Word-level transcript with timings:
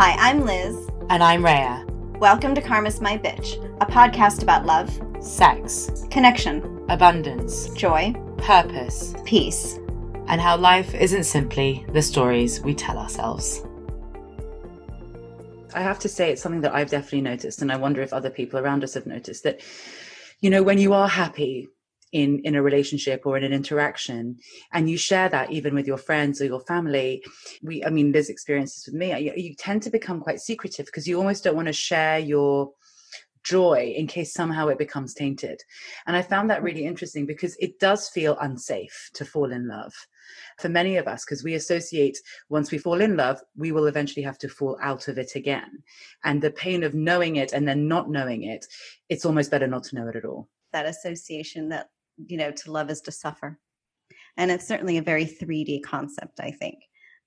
Hi, 0.00 0.14
I'm 0.16 0.44
Liz. 0.44 0.88
And 1.10 1.24
I'm 1.24 1.44
Rhea. 1.44 1.84
Welcome 2.20 2.54
to 2.54 2.60
Karma's 2.60 3.00
My 3.00 3.18
Bitch, 3.18 3.56
a 3.80 3.84
podcast 3.84 4.44
about 4.44 4.64
love, 4.64 4.88
sex, 5.18 6.04
connection, 6.08 6.86
abundance, 6.88 7.68
joy, 7.70 8.14
purpose, 8.36 9.16
peace, 9.24 9.80
and 10.28 10.40
how 10.40 10.56
life 10.56 10.94
isn't 10.94 11.24
simply 11.24 11.84
the 11.92 12.00
stories 12.00 12.60
we 12.60 12.76
tell 12.76 12.96
ourselves. 12.96 13.64
I 15.74 15.80
have 15.80 15.98
to 15.98 16.08
say, 16.08 16.30
it's 16.30 16.42
something 16.42 16.60
that 16.60 16.76
I've 16.76 16.90
definitely 16.90 17.22
noticed, 17.22 17.60
and 17.60 17.72
I 17.72 17.76
wonder 17.76 18.00
if 18.00 18.12
other 18.12 18.30
people 18.30 18.60
around 18.60 18.84
us 18.84 18.94
have 18.94 19.04
noticed 19.04 19.42
that, 19.42 19.60
you 20.38 20.48
know, 20.48 20.62
when 20.62 20.78
you 20.78 20.92
are 20.92 21.08
happy, 21.08 21.70
in 22.12 22.40
in 22.40 22.54
a 22.54 22.62
relationship 22.62 23.22
or 23.24 23.36
in 23.36 23.44
an 23.44 23.52
interaction. 23.52 24.38
And 24.72 24.88
you 24.88 24.96
share 24.96 25.28
that 25.28 25.50
even 25.50 25.74
with 25.74 25.86
your 25.86 25.98
friends 25.98 26.40
or 26.40 26.46
your 26.46 26.60
family. 26.60 27.22
We 27.62 27.84
i 27.84 27.90
mean 27.90 28.12
there's 28.12 28.30
experiences 28.30 28.86
with 28.86 28.94
me. 28.94 29.18
You, 29.18 29.32
you 29.36 29.54
tend 29.54 29.82
to 29.82 29.90
become 29.90 30.20
quite 30.20 30.40
secretive 30.40 30.86
because 30.86 31.06
you 31.06 31.18
almost 31.18 31.44
don't 31.44 31.56
want 31.56 31.68
to 31.68 31.72
share 31.72 32.18
your 32.18 32.72
joy 33.44 33.94
in 33.96 34.06
case 34.06 34.32
somehow 34.32 34.68
it 34.68 34.78
becomes 34.78 35.14
tainted. 35.14 35.60
And 36.06 36.16
i 36.16 36.22
found 36.22 36.50
that 36.50 36.60
mm. 36.60 36.64
really 36.64 36.86
interesting 36.86 37.26
because 37.26 37.56
it 37.58 37.78
does 37.78 38.08
feel 38.08 38.36
unsafe 38.40 39.10
to 39.14 39.24
fall 39.24 39.52
in 39.52 39.68
love. 39.68 39.94
For 40.58 40.68
many 40.68 40.96
of 40.96 41.08
us 41.08 41.24
because 41.24 41.42
we 41.44 41.54
associate 41.54 42.18
once 42.48 42.70
we 42.70 42.78
fall 42.78 43.00
in 43.00 43.16
love 43.16 43.40
we 43.56 43.72
will 43.72 43.86
eventually 43.86 44.24
have 44.24 44.38
to 44.38 44.48
fall 44.48 44.78
out 44.82 45.08
of 45.08 45.18
it 45.18 45.34
again. 45.34 45.82
And 46.24 46.42
the 46.42 46.50
pain 46.50 46.82
of 46.82 46.94
knowing 46.94 47.36
it 47.36 47.52
and 47.52 47.66
then 47.66 47.88
not 47.88 48.10
knowing 48.10 48.42
it 48.44 48.66
it's 49.08 49.24
almost 49.24 49.50
better 49.50 49.66
not 49.66 49.84
to 49.84 49.96
know 49.96 50.08
it 50.08 50.16
at 50.16 50.24
all. 50.24 50.48
That 50.72 50.86
association 50.86 51.70
that 51.70 51.88
you 52.26 52.36
know, 52.36 52.50
to 52.50 52.72
love 52.72 52.90
is 52.90 53.00
to 53.02 53.12
suffer. 53.12 53.58
And 54.36 54.50
it's 54.50 54.66
certainly 54.66 54.98
a 54.98 55.02
very 55.02 55.24
3D 55.24 55.82
concept, 55.82 56.40
I 56.40 56.50
think, 56.50 56.78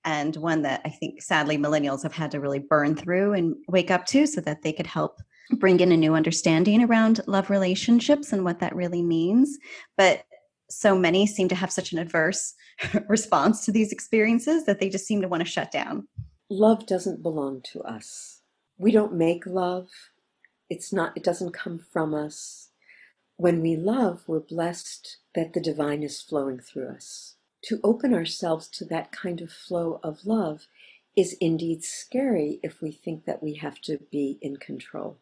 and 0.06 0.36
one 0.38 0.62
that 0.64 0.82
I 0.86 0.90
think 0.90 1.22
sadly 1.22 1.58
millennials 1.58 2.04
have 2.04 2.14
had 2.14 2.32
to 2.32 2.40
really 2.40 2.60
burn 2.60 2.96
through 2.96 3.34
and 3.34 3.56
wake 3.68 3.92
up 3.92 4.06
to 4.08 4.26
so 4.26 4.42
that 4.42 4.62
they 4.64 4.74
could 4.74 4.88
help 4.88 5.22
bring 5.58 5.80
in 5.80 5.92
a 5.92 5.98
new 5.98 6.16
understanding 6.16 6.84
around 6.84 7.22
love 7.28 7.50
relationships 7.50 8.32
and 8.32 8.46
what 8.46 8.60
that 8.60 8.76
really 8.76 9.04
means. 9.04 9.58
But 9.98 10.24
so 10.70 10.98
many 10.98 11.28
seem 11.28 11.50
to 11.50 11.56
have 11.56 11.72
such 11.72 11.92
an 11.92 12.00
adverse 12.00 12.54
response 13.08 13.66
to 13.66 13.72
these 13.72 13.92
experiences 13.92 14.66
that 14.66 14.80
they 14.80 14.90
just 14.90 15.06
seem 15.06 15.22
to 15.22 15.28
want 15.28 15.42
to 15.42 15.50
shut 15.50 15.72
down. 15.72 16.08
Love 16.50 16.86
doesn't 16.86 17.22
belong 17.22 17.62
to 17.74 17.82
us. 17.82 18.42
We 18.78 18.92
don't 18.92 19.14
make 19.14 19.46
love. 19.46 19.90
It's 20.70 20.94
not 20.94 21.16
it 21.18 21.24
doesn't 21.24 21.54
come 21.54 21.80
from 21.80 22.14
us. 22.14 22.71
When 23.42 23.64
we 23.64 23.76
love, 23.76 24.22
we're 24.28 24.40
blessed 24.40 25.18
that 25.34 25.54
the 25.54 25.60
divine 25.60 26.04
is 26.04 26.22
flowing 26.22 26.60
through 26.60 26.90
us. 26.90 27.38
To 27.64 27.80
open 27.84 28.14
ourselves 28.14 28.68
to 28.68 28.86
that 28.86 29.12
kind 29.12 29.42
of 29.42 29.52
flow 29.52 30.00
of 30.04 30.28
love 30.28 30.68
is 31.18 31.36
indeed 31.42 31.84
scary 31.84 32.60
if 32.62 32.84
we 32.84 32.92
think 32.92 33.26
that 33.26 33.42
we 33.42 33.56
have 33.56 33.82
to 33.82 33.98
be 34.12 34.38
in 34.44 34.58
control. 34.58 35.18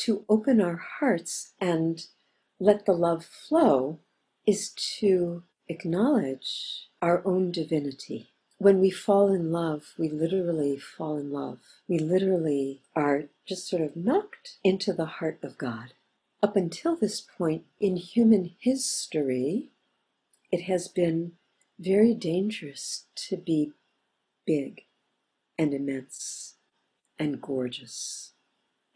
To 0.00 0.26
open 0.28 0.60
our 0.60 0.76
hearts 0.76 1.54
and 1.62 2.04
let 2.60 2.84
the 2.84 2.92
love 2.92 3.24
flow 3.24 4.00
is 4.46 4.68
to 4.98 5.44
acknowledge 5.66 6.90
our 7.00 7.22
own 7.24 7.52
divinity. 7.52 8.34
When 8.58 8.80
we 8.80 8.90
fall 8.90 9.32
in 9.32 9.50
love, 9.50 9.94
we 9.96 10.10
literally 10.10 10.76
fall 10.76 11.16
in 11.16 11.32
love. 11.32 11.60
We 11.88 11.98
literally 11.98 12.82
are 12.94 13.30
just 13.46 13.66
sort 13.66 13.80
of 13.80 13.96
knocked 13.96 14.58
into 14.62 14.92
the 14.92 15.06
heart 15.06 15.38
of 15.42 15.56
God. 15.56 15.94
Up 16.42 16.56
until 16.56 16.96
this 16.96 17.20
point 17.20 17.64
in 17.78 17.96
human 17.96 18.56
history, 18.58 19.70
it 20.50 20.62
has 20.62 20.88
been 20.88 21.34
very 21.78 22.14
dangerous 22.14 23.04
to 23.28 23.36
be 23.36 23.72
big 24.44 24.86
and 25.56 25.72
immense 25.72 26.56
and 27.16 27.40
gorgeous 27.40 28.32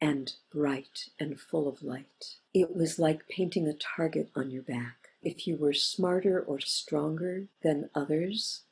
and 0.01 0.33
bright 0.53 1.11
and 1.21 1.39
full 1.41 1.69
of 1.69 1.85
light. 1.85 2.37
It 2.53 2.75
was 2.75 2.99
like 2.99 3.29
painting 3.29 3.69
a 3.69 3.75
target 3.75 4.29
on 4.35 4.51
your 4.51 4.63
back. 4.65 5.11
If 5.23 5.47
you 5.47 5.57
were 5.57 5.73
smarter 5.73 6.41
or 6.41 6.59
stronger 6.59 7.47
than 7.63 7.91
others, 7.95 8.63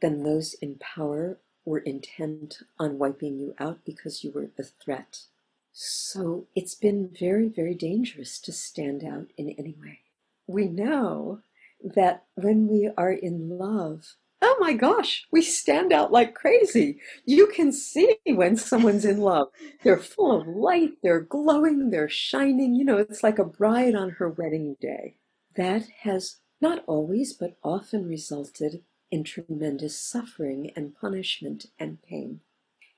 then 0.00 0.22
those 0.22 0.54
in 0.54 0.76
power 0.76 1.38
were 1.66 1.80
intent 1.80 2.60
on 2.78 2.98
wiping 2.98 3.38
you 3.38 3.54
out 3.58 3.80
because 3.84 4.24
you 4.24 4.32
were 4.32 4.50
a 4.58 4.62
threat. 4.64 5.24
So 5.72 6.48
it's 6.54 6.74
been 6.74 7.08
very, 7.08 7.48
very 7.48 7.74
dangerous 7.74 8.38
to 8.40 8.52
stand 8.52 9.02
out 9.02 9.28
in 9.38 9.50
any 9.58 9.74
way. 9.80 10.00
We 10.46 10.68
know 10.68 11.40
that 11.82 12.24
when 12.34 12.68
we 12.68 12.90
are 12.96 13.12
in 13.12 13.58
love, 13.58 14.16
oh 14.42 14.56
my 14.60 14.74
gosh, 14.74 15.26
we 15.30 15.40
stand 15.40 15.92
out 15.92 16.12
like 16.12 16.34
crazy. 16.34 16.98
You 17.24 17.46
can 17.46 17.72
see 17.72 18.18
when 18.26 18.56
someone's 18.56 19.06
in 19.06 19.20
love. 19.20 19.48
They're 19.82 19.96
full 19.96 20.38
of 20.38 20.46
light, 20.46 20.92
they're 21.02 21.20
glowing, 21.20 21.90
they're 21.90 22.08
shining. 22.08 22.74
You 22.74 22.84
know, 22.84 22.98
it's 22.98 23.22
like 23.22 23.38
a 23.38 23.44
bride 23.44 23.94
on 23.94 24.10
her 24.10 24.28
wedding 24.28 24.76
day. 24.80 25.16
That 25.56 25.84
has 26.02 26.40
not 26.60 26.84
always, 26.86 27.32
but 27.32 27.56
often 27.64 28.06
resulted 28.06 28.82
in 29.10 29.24
tremendous 29.24 29.98
suffering 29.98 30.70
and 30.76 30.94
punishment 30.94 31.66
and 31.78 32.02
pain. 32.02 32.40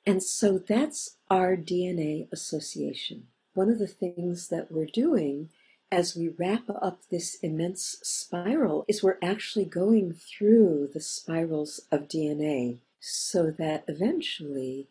And 0.06 0.22
so 0.22 0.58
that's 0.58 1.16
our 1.30 1.56
DNA 1.56 2.30
association. 2.30 3.28
One 3.54 3.70
of 3.70 3.78
the 3.78 3.86
things 3.86 4.48
that 4.48 4.70
we're 4.70 4.86
doing 4.86 5.48
as 5.90 6.16
we 6.16 6.28
wrap 6.28 6.64
up 6.68 7.00
this 7.10 7.36
immense 7.42 7.98
spiral 8.02 8.84
is 8.88 9.02
we're 9.02 9.18
actually 9.22 9.64
going 9.64 10.12
through 10.12 10.90
the 10.92 11.00
spirals 11.00 11.80
of 11.92 12.08
DNA 12.08 12.78
so 13.00 13.50
that 13.52 13.84
eventually 13.86 14.88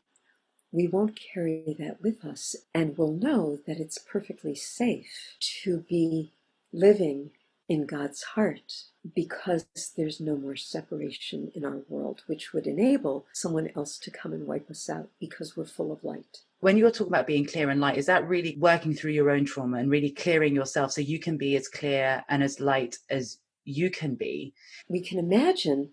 we 0.72 0.88
won't 0.88 1.19
carry 1.19 1.75
that 1.78 2.02
with 2.02 2.23
us 2.23 2.56
and 2.73 2.97
we'll 2.97 3.13
know 3.13 3.59
that 3.68 3.79
it's 3.79 3.97
perfectly 3.97 4.56
safe 4.56 5.35
to 5.40 5.79
be 5.90 6.31
living 6.72 7.31
in 7.73 7.88
God's 7.88 8.22
heart 8.22 8.84
because 9.16 9.66
there's 9.97 10.22
no 10.22 10.38
more 10.38 10.56
separation 10.56 11.51
in 11.56 11.66
our 11.66 11.79
world, 11.89 12.22
which 12.28 12.53
would 12.53 12.67
enable 12.67 13.25
someone 13.34 13.69
else 13.75 13.97
to 13.97 14.11
come 14.11 14.31
and 14.31 14.45
wipe 14.45 14.69
us 14.69 14.88
out 14.89 15.09
because 15.19 15.57
we're 15.57 15.66
full 15.66 15.91
of 15.91 16.03
light. 16.03 16.38
When 16.59 16.78
you're 16.78 16.91
talking 16.91 17.07
about 17.07 17.25
being 17.25 17.45
clear 17.45 17.72
and 17.72 17.81
light, 17.81 17.97
is 17.97 18.06
that 18.06 18.29
really 18.29 18.56
working 18.59 18.94
through 18.94 19.13
your 19.13 19.31
own 19.31 19.45
trauma 19.45 19.78
and 19.78 19.89
really 19.89 20.11
clearing 20.11 20.53
yourself 20.53 20.91
so 20.91 21.01
you 21.01 21.19
can 21.19 21.35
be 21.35 21.56
as 21.56 21.67
clear 21.67 22.23
and 22.29 22.44
as 22.44 22.59
light 22.59 23.00
as 23.09 23.39
you 23.66 23.90
can 23.90 24.13
be? 24.13 24.53
We 24.88 25.01
can 25.01 25.17
imagine 25.17 25.90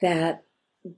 that 0.00 0.44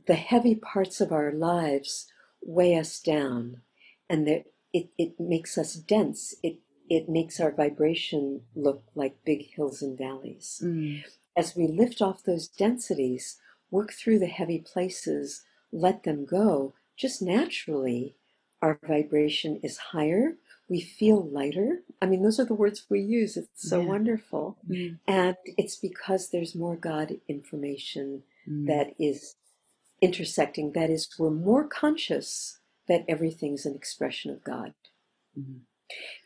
the 0.07 0.15
heavy 0.15 0.57
parts 0.57 1.01
of 1.01 1.11
our 1.11 1.33
lives 1.33 2.07
weigh 2.43 2.77
us 2.77 3.01
down 3.01 3.63
and 4.11 4.27
that 4.29 4.45
it, 4.75 4.91
it 4.99 5.19
makes 5.19 5.57
us 5.57 5.73
dense. 5.73 6.35
It 6.43 6.59
it 6.89 7.09
makes 7.09 7.41
our 7.41 7.53
vibration 7.53 8.43
look 8.55 8.83
like 8.95 9.25
big 9.25 9.55
hills 9.55 9.83
and 9.83 9.97
valleys. 9.97 10.63
Mm. 10.65 11.05
As 11.37 11.55
we 11.55 11.67
lift 11.67 12.03
off 12.03 12.23
those 12.23 12.49
densities, 12.49 13.39
work 13.71 13.93
through 13.93 14.19
the 14.19 14.27
heavy 14.27 14.59
places, 14.59 15.43
let 15.73 16.05
them 16.05 16.25
go, 16.25 16.75
just 16.97 17.23
naturally, 17.23 18.17
our 18.61 18.79
vibration 18.87 19.61
is 19.63 19.79
higher. 19.79 20.37
We 20.69 20.81
feel 20.81 21.29
lighter. 21.29 21.81
I 22.03 22.07
mean, 22.07 22.23
those 22.23 22.41
are 22.41 22.45
the 22.45 22.55
words 22.55 22.87
we 22.89 23.01
use. 23.01 23.37
It's 23.37 23.69
so 23.69 23.81
yeah. 23.81 23.87
wonderful. 23.87 24.59
Mm. 24.69 24.99
And 25.07 25.37
it's 25.45 25.77
because 25.77 26.31
there's 26.31 26.55
more 26.55 26.77
God 26.77 27.19
information 27.29 28.23
mm. 28.49 28.67
that 28.67 28.95
is 28.99 29.37
intersecting. 30.03 30.73
That 30.73 30.91
is, 30.91 31.09
we're 31.19 31.31
more 31.31 31.67
conscious 31.67 32.59
that 32.89 33.05
everything's 33.09 33.65
an 33.65 33.75
expression 33.75 34.31
of 34.31 34.43
God. 34.43 34.75
Mm. 35.39 35.61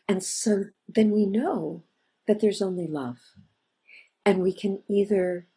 And 0.07 0.23
so 0.23 0.65
then 0.87 1.11
we 1.11 1.25
know 1.25 1.83
that 2.27 2.39
there's 2.39 2.61
only 2.61 2.87
love. 2.87 3.17
And 4.25 4.41
we 4.41 4.53
can 4.53 4.83
either 4.87 5.47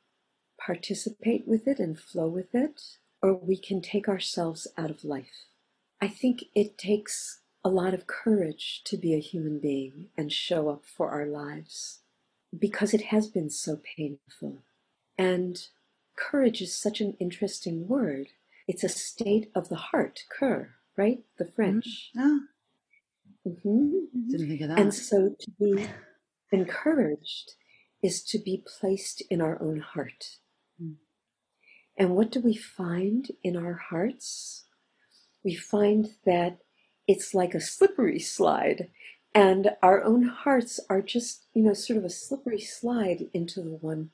participate 0.59 1.47
with 1.47 1.67
it 1.69 1.79
and 1.79 1.99
flow 1.99 2.29
with 2.29 2.55
it, 2.55 2.81
or 3.23 3.35
we 3.35 3.57
can 3.57 3.81
take 3.81 4.09
ourselves 4.09 4.67
out 4.77 4.91
of 4.91 5.05
life. 5.05 5.47
I 6.01 6.09
think 6.09 6.45
it 6.55 6.79
takes 6.79 7.41
a 7.65 7.69
lot 7.69 7.95
of 7.95 8.07
courage 8.07 8.83
to 8.85 8.97
be 8.97 9.15
a 9.15 9.21
human 9.21 9.59
being 9.59 10.09
and 10.17 10.33
show 10.33 10.69
up 10.69 10.85
for 10.87 11.11
our 11.11 11.27
lives 11.27 12.01
because 12.57 12.95
it 12.95 13.07
has 13.07 13.29
been 13.29 13.51
so 13.51 13.81
painful. 13.97 14.63
And 15.19 15.67
courage 16.17 16.61
is 16.61 16.75
such 16.75 17.01
an 17.01 17.17
interesting 17.19 17.89
word. 17.89 18.29
It's 18.69 18.85
a 18.85 18.89
state 18.89 19.51
of 19.55 19.69
the 19.69 19.77
heart, 19.77 20.25
cur, 20.29 20.71
right? 20.97 21.21
The 21.39 21.47
French. 21.47 22.11
Mm-hmm. 22.17 22.37
Mm-hmm. 23.47 24.31
Didn't 24.31 24.49
think 24.49 24.61
of 24.63 24.69
that. 24.69 24.79
And 24.79 24.93
so 24.93 25.37
to 25.39 25.51
be 25.61 25.87
encouraged 26.51 27.53
is 28.03 28.23
to 28.25 28.39
be 28.39 28.63
placed 28.79 29.23
in 29.31 29.41
our 29.41 29.61
own 29.63 29.81
heart. 29.81 30.39
Mm. 30.83 30.95
And 31.97 32.17
what 32.17 32.31
do 32.31 32.41
we 32.41 32.57
find 32.57 33.31
in 33.43 33.57
our 33.57 33.75
hearts? 33.75 34.65
We 35.45 35.55
find 35.55 36.09
that 36.25 36.59
it's 37.07 37.35
like 37.35 37.55
a 37.55 37.61
slippery 37.61 38.19
slide, 38.19 38.91
and 39.33 39.71
our 39.83 40.03
own 40.03 40.25
hearts 40.25 40.81
are 40.91 41.01
just, 41.01 41.47
you 41.55 41.63
know, 41.63 41.75
sort 41.75 41.99
of 41.99 42.05
a 42.05 42.11
slippery 42.11 42.61
slide 42.61 43.27
into 43.33 43.61
the 43.61 43.77
one 43.81 44.11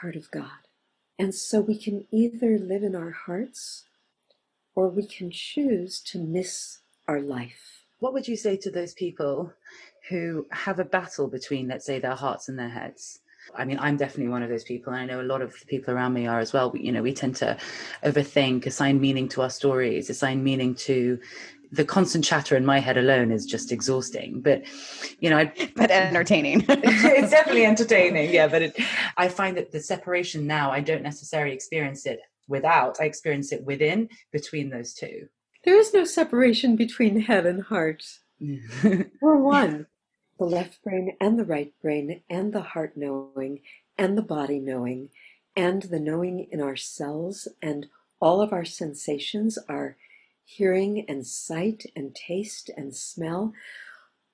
heart 0.00 0.16
of 0.16 0.30
God. 0.30 0.66
And 1.18 1.34
so 1.34 1.60
we 1.60 1.76
can 1.76 2.06
either 2.10 2.58
live 2.58 2.82
in 2.82 2.96
our 2.96 3.10
hearts 3.10 3.84
or 4.74 4.88
we 4.88 5.06
can 5.06 5.30
choose 5.30 6.00
to 6.00 6.18
miss 6.18 6.78
our 7.06 7.20
life. 7.20 7.79
What 8.00 8.14
would 8.14 8.26
you 8.26 8.36
say 8.36 8.56
to 8.56 8.70
those 8.70 8.94
people 8.94 9.52
who 10.08 10.46
have 10.50 10.80
a 10.80 10.84
battle 10.84 11.28
between, 11.28 11.68
let's 11.68 11.86
say, 11.86 11.98
their 11.98 12.14
hearts 12.14 12.48
and 12.48 12.58
their 12.58 12.68
heads? 12.68 13.20
I 13.54 13.64
mean, 13.64 13.78
I'm 13.78 13.96
definitely 13.96 14.30
one 14.30 14.42
of 14.42 14.48
those 14.48 14.64
people, 14.64 14.92
and 14.92 15.02
I 15.02 15.06
know 15.06 15.20
a 15.20 15.22
lot 15.22 15.42
of 15.42 15.58
the 15.58 15.66
people 15.66 15.94
around 15.94 16.14
me 16.14 16.26
are 16.26 16.40
as 16.40 16.52
well. 16.52 16.70
We, 16.70 16.80
you 16.80 16.92
know, 16.92 17.02
we 17.02 17.12
tend 17.12 17.36
to 17.36 17.56
overthink, 18.04 18.66
assign 18.66 19.00
meaning 19.00 19.28
to 19.30 19.42
our 19.42 19.50
stories, 19.50 20.10
assign 20.10 20.42
meaning 20.42 20.74
to 20.76 21.18
the 21.72 21.84
constant 21.84 22.24
chatter 22.24 22.56
in 22.56 22.66
my 22.66 22.80
head 22.80 22.96
alone 22.96 23.30
is 23.30 23.46
just 23.46 23.70
exhausting. 23.70 24.40
But 24.40 24.64
you 25.20 25.30
know, 25.30 25.38
I, 25.38 25.52
but 25.76 25.90
entertaining. 25.90 26.64
it's 26.68 27.30
definitely 27.30 27.66
entertaining, 27.66 28.32
yeah. 28.32 28.48
But 28.48 28.62
it, 28.62 28.80
I 29.16 29.28
find 29.28 29.56
that 29.56 29.72
the 29.72 29.80
separation 29.80 30.46
now, 30.46 30.70
I 30.70 30.80
don't 30.80 31.02
necessarily 31.02 31.54
experience 31.54 32.06
it 32.06 32.20
without. 32.48 32.98
I 33.00 33.04
experience 33.04 33.52
it 33.52 33.64
within, 33.64 34.08
between 34.32 34.70
those 34.70 34.94
two. 34.94 35.28
There 35.64 35.76
is 35.76 35.92
no 35.92 36.04
separation 36.04 36.76
between 36.76 37.20
head 37.20 37.44
and 37.44 37.62
heart. 37.64 38.04
We're 38.40 39.36
one. 39.36 39.86
The 40.38 40.44
left 40.46 40.82
brain 40.82 41.16
and 41.20 41.38
the 41.38 41.44
right 41.44 41.72
brain, 41.82 42.22
and 42.30 42.52
the 42.52 42.62
heart 42.62 42.96
knowing, 42.96 43.60
and 43.98 44.16
the 44.16 44.22
body 44.22 44.58
knowing, 44.58 45.10
and 45.54 45.82
the 45.82 46.00
knowing 46.00 46.46
in 46.50 46.62
our 46.62 46.76
cells, 46.76 47.46
and 47.60 47.86
all 48.20 48.40
of 48.40 48.52
our 48.52 48.64
sensations 48.64 49.58
are 49.68 49.96
hearing 50.44 51.04
and 51.08 51.26
sight 51.26 51.84
and 51.94 52.14
taste 52.14 52.70
and 52.76 52.94
smell. 52.94 53.52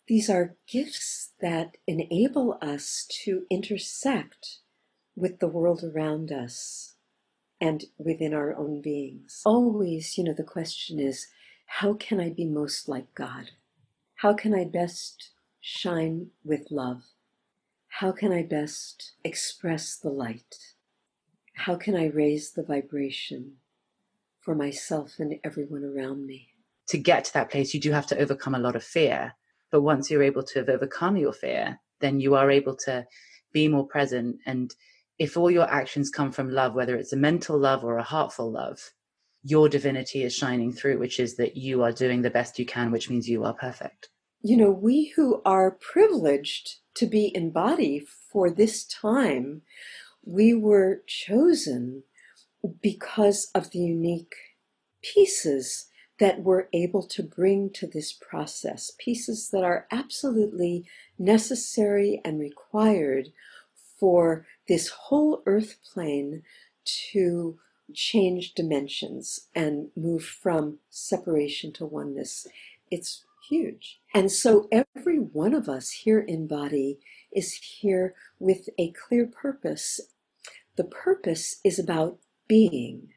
These 0.06 0.30
are 0.30 0.54
gifts 0.68 1.32
that 1.40 1.76
enable 1.88 2.56
us 2.62 3.04
to 3.24 3.46
intersect 3.50 4.58
with 5.16 5.40
the 5.40 5.48
world 5.48 5.82
around 5.82 6.30
us 6.30 6.95
and 7.60 7.84
within 7.98 8.34
our 8.34 8.54
own 8.54 8.80
beings. 8.82 9.42
Always, 9.44 10.16
you 10.18 10.24
know, 10.24 10.34
the 10.34 10.42
question 10.42 10.98
is 10.98 11.26
how 11.66 11.94
can 11.94 12.20
I 12.20 12.30
be 12.30 12.44
most 12.44 12.88
like 12.88 13.14
God? 13.14 13.50
How 14.16 14.34
can 14.34 14.54
I 14.54 14.64
best 14.64 15.30
shine 15.60 16.28
with 16.44 16.70
love? 16.70 17.02
How 17.88 18.12
can 18.12 18.32
I 18.32 18.42
best 18.42 19.12
express 19.24 19.96
the 19.96 20.10
light? 20.10 20.56
How 21.54 21.76
can 21.76 21.96
I 21.96 22.06
raise 22.06 22.52
the 22.52 22.62
vibration? 22.62 23.56
for 24.46 24.54
myself 24.54 25.14
and 25.18 25.34
everyone 25.42 25.84
around 25.84 26.24
me. 26.24 26.46
To 26.90 26.98
get 26.98 27.24
to 27.24 27.32
that 27.34 27.50
place, 27.50 27.74
you 27.74 27.80
do 27.80 27.90
have 27.90 28.06
to 28.06 28.18
overcome 28.18 28.54
a 28.54 28.60
lot 28.60 28.76
of 28.76 28.84
fear. 28.84 29.34
But 29.72 29.82
once 29.82 30.08
you're 30.08 30.22
able 30.22 30.44
to 30.44 30.60
have 30.60 30.68
overcome 30.68 31.16
your 31.16 31.32
fear, 31.32 31.80
then 32.00 32.20
you 32.20 32.36
are 32.36 32.48
able 32.48 32.76
to 32.86 33.04
be 33.52 33.66
more 33.66 33.88
present. 33.88 34.36
And 34.46 34.72
if 35.18 35.36
all 35.36 35.50
your 35.50 35.70
actions 35.70 36.10
come 36.10 36.32
from 36.32 36.50
love, 36.50 36.74
whether 36.74 36.96
it's 36.96 37.12
a 37.12 37.16
mental 37.16 37.58
love 37.58 37.84
or 37.84 37.96
a 37.96 38.02
heartful 38.02 38.50
love, 38.50 38.92
your 39.42 39.68
divinity 39.68 40.22
is 40.24 40.34
shining 40.34 40.72
through, 40.72 40.98
which 40.98 41.20
is 41.20 41.36
that 41.36 41.56
you 41.56 41.82
are 41.82 41.92
doing 41.92 42.22
the 42.22 42.30
best 42.30 42.58
you 42.58 42.66
can, 42.66 42.90
which 42.90 43.08
means 43.08 43.28
you 43.28 43.44
are 43.44 43.54
perfect. 43.54 44.08
You 44.42 44.56
know, 44.56 44.70
we 44.70 45.12
who 45.16 45.40
are 45.44 45.70
privileged 45.70 46.76
to 46.96 47.06
be 47.06 47.26
in 47.26 47.50
body 47.50 48.04
for 48.32 48.50
this 48.50 48.84
time, 48.84 49.62
we 50.24 50.54
were 50.54 51.02
chosen 51.06 52.02
because 52.82 53.50
of 53.54 53.70
the 53.70 53.78
unique 53.78 54.34
pieces 55.02 55.86
that 56.18 56.42
we're 56.42 56.68
able 56.72 57.06
to 57.06 57.22
bring 57.22 57.70
to 57.74 57.86
this 57.86 58.12
process, 58.12 58.92
pieces 58.98 59.50
that 59.52 59.62
are 59.62 59.86
absolutely 59.90 60.84
necessary 61.18 62.20
and 62.24 62.40
required 62.40 63.28
for 63.98 64.46
this 64.68 64.88
whole 64.88 65.42
earth 65.46 65.76
plane 65.92 66.42
to 66.84 67.58
change 67.94 68.54
dimensions 68.54 69.48
and 69.54 69.88
move 69.96 70.24
from 70.24 70.78
separation 70.90 71.72
to 71.72 71.86
oneness. 71.86 72.46
It's 72.90 73.24
huge. 73.48 74.00
And 74.14 74.30
so 74.30 74.68
every 74.72 75.18
one 75.18 75.54
of 75.54 75.68
us 75.68 75.90
here 75.90 76.20
in 76.20 76.46
body 76.46 76.98
is 77.32 77.54
here 77.54 78.14
with 78.38 78.68
a 78.78 78.92
clear 78.92 79.26
purpose. 79.26 80.00
The 80.76 80.84
purpose 80.84 81.60
is 81.64 81.78
about 81.78 82.18
being, 82.48 83.08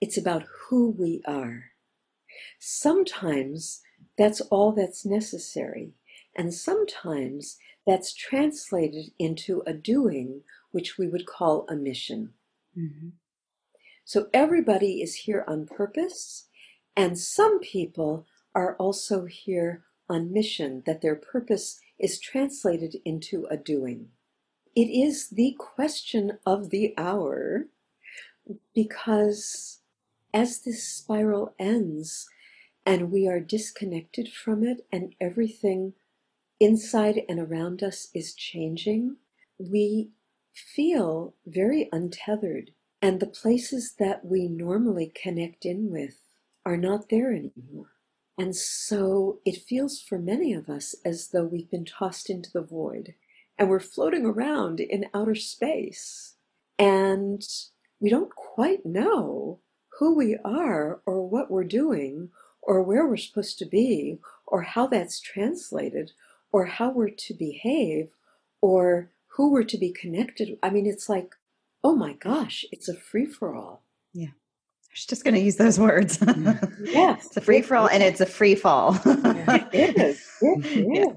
it's 0.00 0.18
about 0.18 0.44
who 0.68 0.90
we 0.90 1.22
are. 1.26 1.72
Sometimes 2.58 3.82
that's 4.18 4.40
all 4.42 4.72
that's 4.72 5.04
necessary, 5.06 5.92
and 6.34 6.52
sometimes 6.52 7.58
that's 7.86 8.14
translated 8.14 9.12
into 9.18 9.62
a 9.66 9.72
doing, 9.72 10.42
which 10.76 10.98
we 10.98 11.08
would 11.08 11.24
call 11.24 11.64
a 11.70 11.74
mission. 11.74 12.34
Mm-hmm. 12.76 13.08
So 14.04 14.28
everybody 14.34 15.00
is 15.00 15.14
here 15.24 15.42
on 15.48 15.64
purpose, 15.64 16.48
and 16.94 17.18
some 17.18 17.60
people 17.60 18.26
are 18.54 18.76
also 18.76 19.24
here 19.24 19.84
on 20.06 20.34
mission, 20.34 20.82
that 20.84 21.00
their 21.00 21.16
purpose 21.16 21.80
is 21.98 22.20
translated 22.20 22.96
into 23.06 23.46
a 23.50 23.56
doing. 23.56 24.08
It 24.74 24.90
is 24.90 25.30
the 25.30 25.56
question 25.58 26.40
of 26.44 26.68
the 26.68 26.92
hour 26.98 27.68
because 28.74 29.80
as 30.34 30.58
this 30.58 30.86
spiral 30.86 31.54
ends 31.58 32.28
and 32.84 33.10
we 33.10 33.26
are 33.26 33.40
disconnected 33.40 34.30
from 34.30 34.62
it 34.62 34.86
and 34.92 35.14
everything 35.22 35.94
inside 36.60 37.22
and 37.30 37.40
around 37.40 37.82
us 37.82 38.08
is 38.14 38.34
changing, 38.34 39.16
we 39.58 40.10
feel 40.56 41.34
very 41.46 41.88
untethered. 41.92 42.72
And 43.02 43.20
the 43.20 43.26
places 43.26 43.94
that 43.98 44.24
we 44.24 44.48
normally 44.48 45.12
connect 45.14 45.64
in 45.64 45.90
with 45.90 46.20
are 46.64 46.76
not 46.76 47.10
there 47.10 47.30
anymore. 47.30 47.92
And 48.38 48.54
so 48.54 49.40
it 49.44 49.62
feels 49.62 50.00
for 50.00 50.18
many 50.18 50.52
of 50.52 50.68
us 50.68 50.94
as 51.04 51.28
though 51.28 51.44
we've 51.44 51.70
been 51.70 51.84
tossed 51.84 52.28
into 52.28 52.50
the 52.52 52.62
void 52.62 53.14
and 53.58 53.68
we're 53.68 53.80
floating 53.80 54.26
around 54.26 54.80
in 54.80 55.06
outer 55.14 55.34
space. 55.34 56.34
And 56.78 57.42
we 58.00 58.10
don't 58.10 58.34
quite 58.34 58.84
know 58.84 59.60
who 59.98 60.14
we 60.14 60.36
are 60.44 61.00
or 61.06 61.26
what 61.26 61.50
we're 61.50 61.64
doing 61.64 62.30
or 62.60 62.82
where 62.82 63.06
we're 63.06 63.16
supposed 63.16 63.58
to 63.60 63.66
be 63.66 64.18
or 64.46 64.62
how 64.62 64.86
that's 64.86 65.20
translated 65.20 66.12
or 66.52 66.66
how 66.66 66.90
we're 66.90 67.10
to 67.10 67.34
behave 67.34 68.10
or 68.60 69.10
who 69.36 69.50
we're 69.50 69.64
to 69.64 69.78
be 69.78 69.92
connected. 69.92 70.58
I 70.62 70.70
mean, 70.70 70.86
it's 70.86 71.08
like, 71.08 71.34
oh 71.84 71.94
my 71.94 72.14
gosh, 72.14 72.64
it's 72.72 72.88
a 72.88 72.94
free 72.94 73.26
for 73.26 73.54
all. 73.54 73.82
Yeah. 74.14 74.28
I 74.28 74.92
was 74.92 75.04
just 75.04 75.24
going 75.24 75.34
to 75.34 75.40
use 75.40 75.56
those 75.56 75.78
words. 75.78 76.18
yes. 76.82 77.26
It's 77.26 77.36
a 77.36 77.40
free 77.42 77.60
for 77.60 77.76
all 77.76 77.88
and 77.88 78.02
it's 78.02 78.22
a 78.22 78.26
free 78.26 78.54
fall. 78.54 78.98
it 79.04 79.98
is. 79.98 80.26
It 80.40 80.66
is. 80.66 80.86
Yeah. 80.88 81.12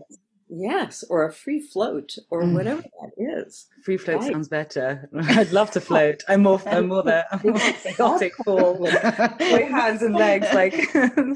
Yes, 0.52 1.04
or 1.12 1.28
a 1.28 1.32
free 1.32 1.62
float, 1.62 2.18
or 2.32 2.42
mm. 2.42 2.56
whatever 2.56 2.82
that 2.82 3.12
is. 3.16 3.68
Free 3.84 3.98
float 3.98 4.22
right. 4.22 4.32
sounds 4.32 4.48
better. 4.48 5.08
I'd 5.16 5.52
love 5.52 5.70
to 5.72 5.80
float. 5.80 6.24
I'm 6.28 6.42
more, 6.42 6.60
I'm 6.66 6.88
more 6.88 7.04
the 7.04 7.24
chaotic 7.84 8.34
fall 8.38 8.74
with 8.74 8.96
my 9.04 9.68
hands 9.70 10.02
and 10.02 10.16
legs 10.16 10.48
like 10.52 10.74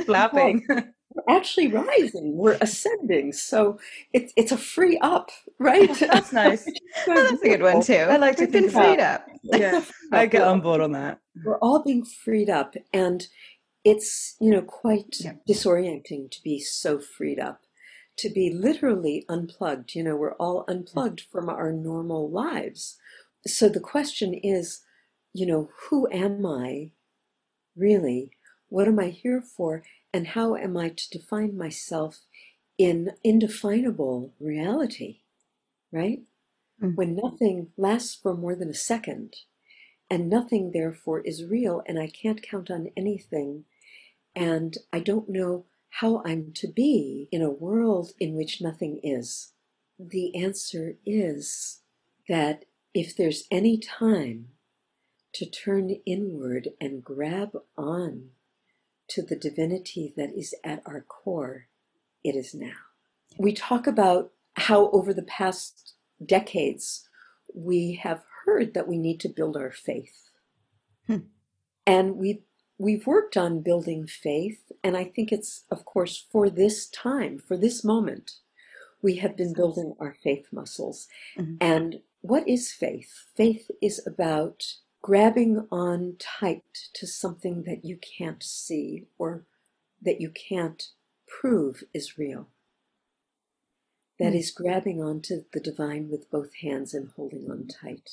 flapping. 0.05 0.65
Well, 1.13 1.23
we're 1.27 1.35
actually 1.35 1.67
rising. 1.67 2.35
We're 2.37 2.57
ascending. 2.61 3.33
So 3.33 3.79
it's 4.13 4.33
it's 4.35 4.51
a 4.51 4.57
free 4.57 4.97
up, 4.99 5.31
right? 5.59 5.89
Oh, 5.89 6.07
that's 6.11 6.33
nice. 6.33 6.65
well, 7.07 7.17
oh, 7.17 7.29
that's 7.29 7.43
a 7.43 7.49
good 7.49 7.61
one 7.61 7.81
too. 7.81 7.93
I 7.93 8.17
like 8.17 8.37
to 8.37 8.47
think 8.47 8.71
freed 8.71 8.99
up. 8.99 9.25
Yeah, 9.43 9.83
I 10.11 10.25
get 10.25 10.43
on 10.43 10.61
board 10.61 10.81
on 10.81 10.91
that. 10.93 11.19
We're 11.43 11.59
all 11.59 11.83
being 11.83 12.05
freed 12.05 12.49
up, 12.49 12.75
and 12.93 13.27
it's 13.83 14.35
you 14.39 14.51
know 14.51 14.61
quite 14.61 15.15
yeah. 15.19 15.33
disorienting 15.47 16.31
to 16.31 16.41
be 16.43 16.59
so 16.59 16.99
freed 16.99 17.39
up 17.39 17.61
to 18.17 18.29
be 18.29 18.51
literally 18.51 19.25
unplugged. 19.29 19.95
You 19.95 20.03
know, 20.03 20.15
we're 20.15 20.33
all 20.33 20.65
mm. 20.65 20.71
unplugged 20.71 21.21
from 21.31 21.49
our 21.49 21.71
normal 21.71 22.29
lives. 22.29 22.97
So 23.45 23.69
the 23.69 23.79
question 23.79 24.33
is, 24.33 24.81
you 25.33 25.45
know, 25.45 25.69
who 25.89 26.07
am 26.11 26.45
I 26.45 26.91
really? 27.75 28.31
What 28.73 28.87
am 28.87 28.97
I 28.97 29.09
here 29.09 29.39
for? 29.39 29.83
And 30.11 30.29
how 30.29 30.55
am 30.55 30.75
I 30.77 30.89
to 30.89 31.09
define 31.11 31.55
myself 31.55 32.21
in 32.75 33.11
indefinable 33.23 34.33
reality? 34.39 35.19
Right? 35.91 36.23
Mm-hmm. 36.81 36.95
When 36.95 37.15
nothing 37.15 37.67
lasts 37.77 38.15
for 38.15 38.33
more 38.33 38.55
than 38.55 38.71
a 38.71 38.73
second, 38.73 39.35
and 40.09 40.27
nothing 40.27 40.71
therefore 40.71 41.19
is 41.19 41.45
real, 41.45 41.83
and 41.85 41.99
I 41.99 42.07
can't 42.07 42.41
count 42.41 42.71
on 42.71 42.89
anything, 42.97 43.65
and 44.35 44.75
I 44.91 45.01
don't 45.01 45.29
know 45.29 45.65
how 46.01 46.23
I'm 46.25 46.51
to 46.55 46.67
be 46.67 47.29
in 47.31 47.43
a 47.43 47.51
world 47.51 48.13
in 48.19 48.33
which 48.33 48.59
nothing 48.59 48.99
is? 49.03 49.53
The 49.99 50.35
answer 50.35 50.95
is 51.05 51.81
that 52.27 52.65
if 52.91 53.15
there's 53.15 53.43
any 53.51 53.77
time 53.77 54.47
to 55.35 55.47
turn 55.47 55.91
inward 56.07 56.69
and 56.81 57.03
grab 57.03 57.51
on 57.77 58.31
to 59.13 59.21
the 59.21 59.35
divinity 59.35 60.13
that 60.17 60.31
is 60.35 60.55
at 60.63 60.81
our 60.85 61.01
core, 61.01 61.67
it 62.23 62.35
is 62.35 62.53
now. 62.53 62.73
We 63.37 63.53
talk 63.53 63.87
about 63.87 64.31
how 64.55 64.89
over 64.89 65.13
the 65.13 65.23
past 65.23 65.95
decades 66.25 67.07
we 67.53 67.99
have 68.01 68.23
heard 68.45 68.73
that 68.73 68.87
we 68.87 68.97
need 68.97 69.19
to 69.21 69.29
build 69.29 69.57
our 69.57 69.71
faith. 69.71 70.29
Hmm. 71.07 71.27
And 71.85 72.17
we 72.17 72.43
we've 72.77 73.05
worked 73.05 73.37
on 73.37 73.61
building 73.61 74.07
faith, 74.07 74.71
and 74.83 74.97
I 74.97 75.05
think 75.05 75.31
it's, 75.31 75.63
of 75.69 75.85
course, 75.85 76.25
for 76.31 76.49
this 76.49 76.87
time, 76.89 77.37
for 77.37 77.55
this 77.55 77.83
moment, 77.83 78.31
we 79.01 79.17
have 79.17 79.37
been 79.37 79.53
building 79.53 79.95
our 79.99 80.15
faith 80.23 80.47
muscles. 80.51 81.07
Mhm. 81.37 81.57
And 81.61 82.01
what 82.21 82.47
is 82.47 82.71
faith? 82.71 83.25
Faith 83.35 83.69
is 83.81 84.05
about 84.07 84.77
grabbing 85.03 85.67
on 85.71 86.17
tight 86.19 86.63
to 86.95 87.07
something 87.07 87.63
that 87.65 87.85
you 87.85 87.97
can't 87.99 88.43
see 88.43 89.07
or 89.19 89.45
that 90.01 90.21
you 90.21 90.31
can't 90.31 90.89
prove 91.27 91.83
is 91.93 92.17
real. 92.19 92.49
That 94.19 94.33
Hmm. 94.33 94.35
is 94.35 94.51
grabbing 94.51 95.01
onto 95.03 95.45
the 95.53 95.61
divine 95.61 96.09
with 96.09 96.29
both 96.31 96.55
hands 96.55 96.93
and 96.93 97.09
holding 97.15 97.51
on 97.51 97.67
tight. 97.67 98.11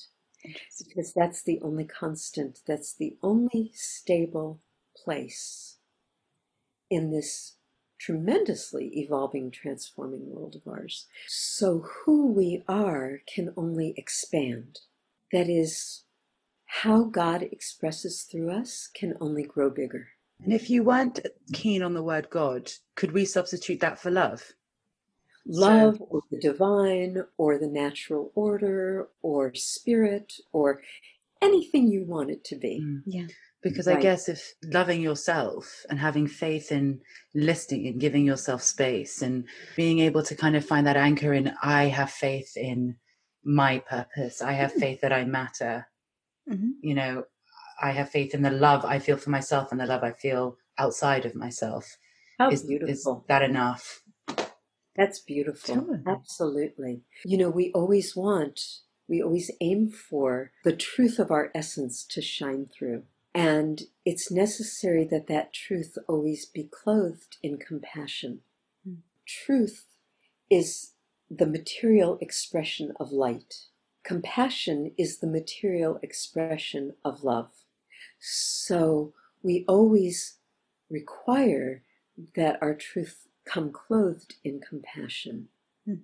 Because 0.78 1.12
that's 1.14 1.42
the 1.42 1.61
only 1.62 1.85
constant, 1.87 2.61
that's 2.66 2.94
the 2.94 3.16
only 3.23 3.73
stable 3.75 4.61
place 4.97 5.78
in 6.90 7.11
this 7.11 7.56
tremendously 7.99 8.88
evolving, 8.99 9.50
transforming 9.50 10.30
world 10.30 10.56
of 10.56 10.68
ours. 10.70 11.06
So, 11.26 11.80
who 11.80 12.26
we 12.28 12.62
are 12.68 13.20
can 13.32 13.52
only 13.56 13.94
expand. 13.97 14.80
That 15.32 15.49
is, 15.49 16.04
how 16.71 17.03
God 17.03 17.43
expresses 17.43 18.23
through 18.23 18.53
us 18.53 18.89
can 18.95 19.15
only 19.21 19.43
grow 19.43 19.71
bigger. 19.71 20.07
And 20.45 20.53
if 20.53 20.71
you 20.71 20.85
weren't 20.85 21.19
keen 21.53 21.83
on 21.83 21.95
the 21.95 22.03
word 22.03 22.31
God, 22.31 22.71
could 22.95 23.11
we 23.11 23.25
substitute 23.25 23.81
that 23.81 23.99
for 23.99 24.12
love? 24.12 24.53
Love 25.45 26.00
or 26.00 26.21
the 26.31 26.39
divine 26.39 27.25
or 27.39 27.59
the 27.59 27.67
natural 27.67 28.31
order 28.37 29.09
or 29.21 29.53
spirit 29.55 30.33
or 30.53 30.81
anything 31.43 31.89
you 31.89 32.05
want 32.05 32.31
it 32.31 32.45
to 32.45 32.55
be. 32.55 32.81
Mm. 32.81 33.03
Yeah. 33.05 33.27
Because 33.62 33.89
I 33.89 34.00
guess 34.00 34.29
if 34.29 34.55
loving 34.62 35.03
yourself 35.03 35.85
and 35.91 35.99
having 35.99 36.29
faith 36.29 36.71
in 36.71 37.00
listening 37.35 37.89
and 37.89 38.00
giving 38.00 38.25
yourself 38.25 38.62
space 38.62 39.23
and 39.23 39.45
being 39.77 39.99
able 39.99 40.23
to 40.23 40.37
kind 40.37 40.55
of 40.55 40.65
find 40.65 40.87
that 40.87 40.97
anchor 40.97 41.35
in, 41.35 41.53
I 41.62 41.87
have 41.87 42.11
faith 42.11 42.57
in 42.57 42.97
my 43.45 43.81
purpose, 43.81 44.41
I 44.41 44.53
have 44.53 44.73
faith 44.73 45.00
that 45.03 45.12
I 45.12 45.25
matter, 45.25 45.87
Mhm. 46.50 46.73
you 46.83 46.95
know, 46.95 47.25
I 47.80 47.92
have 47.92 48.11
faith 48.11 48.35
in 48.35 48.42
the 48.42 48.50
love 48.50 48.85
I 48.85 48.99
feel 48.99 49.16
for 49.16 49.30
myself 49.30 49.71
and 49.71 49.80
the 49.80 49.87
love 49.87 50.02
I 50.02 50.12
feel 50.12 50.59
outside 50.76 51.25
of 51.25 51.35
myself. 51.35 51.97
How 52.38 52.50
is, 52.50 52.62
is 52.62 52.66
beautiful. 52.66 53.25
that 53.28 53.42
enough? 53.42 54.02
That's 54.97 55.21
beautiful. 55.21 55.76
Totally. 55.76 56.00
Absolutely. 56.07 57.02
You 57.25 57.38
know, 57.38 57.50
we 57.50 57.71
always 57.73 58.16
want, 58.16 58.61
we 59.09 59.23
always 59.23 59.50
aim 59.61 59.88
for 59.88 60.52
the 60.64 60.75
truth 60.76 61.19
of 61.19 61.30
our 61.30 61.50
essence 61.54 62.04
to 62.04 62.21
shine 62.21 62.66
through. 62.66 63.04
And 63.35 63.83
it's 64.04 64.30
necessary 64.30 65.04
that 65.04 65.28
that 65.28 65.52
truth 65.52 65.97
always 66.09 66.45
be 66.45 66.64
clothed 66.64 67.37
in 67.42 67.59
compassion. 67.59 68.40
Hmm. 68.85 68.95
Truth 69.26 69.87
is 70.50 70.92
the 71.30 71.47
material 71.47 72.19
expression 72.21 72.92
of 72.99 73.12
light. 73.12 73.66
Compassion 74.11 74.90
is 74.99 75.19
the 75.19 75.29
material 75.29 76.00
expression 76.02 76.95
of 77.05 77.23
love. 77.23 77.52
So 78.19 79.14
we 79.40 79.64
always 79.69 80.38
require 80.90 81.85
that 82.35 82.59
our 82.61 82.75
truth 82.75 83.29
come 83.45 83.71
clothed 83.71 84.35
in 84.43 84.61
compassion, 84.69 85.49
Hmm. 85.87 86.02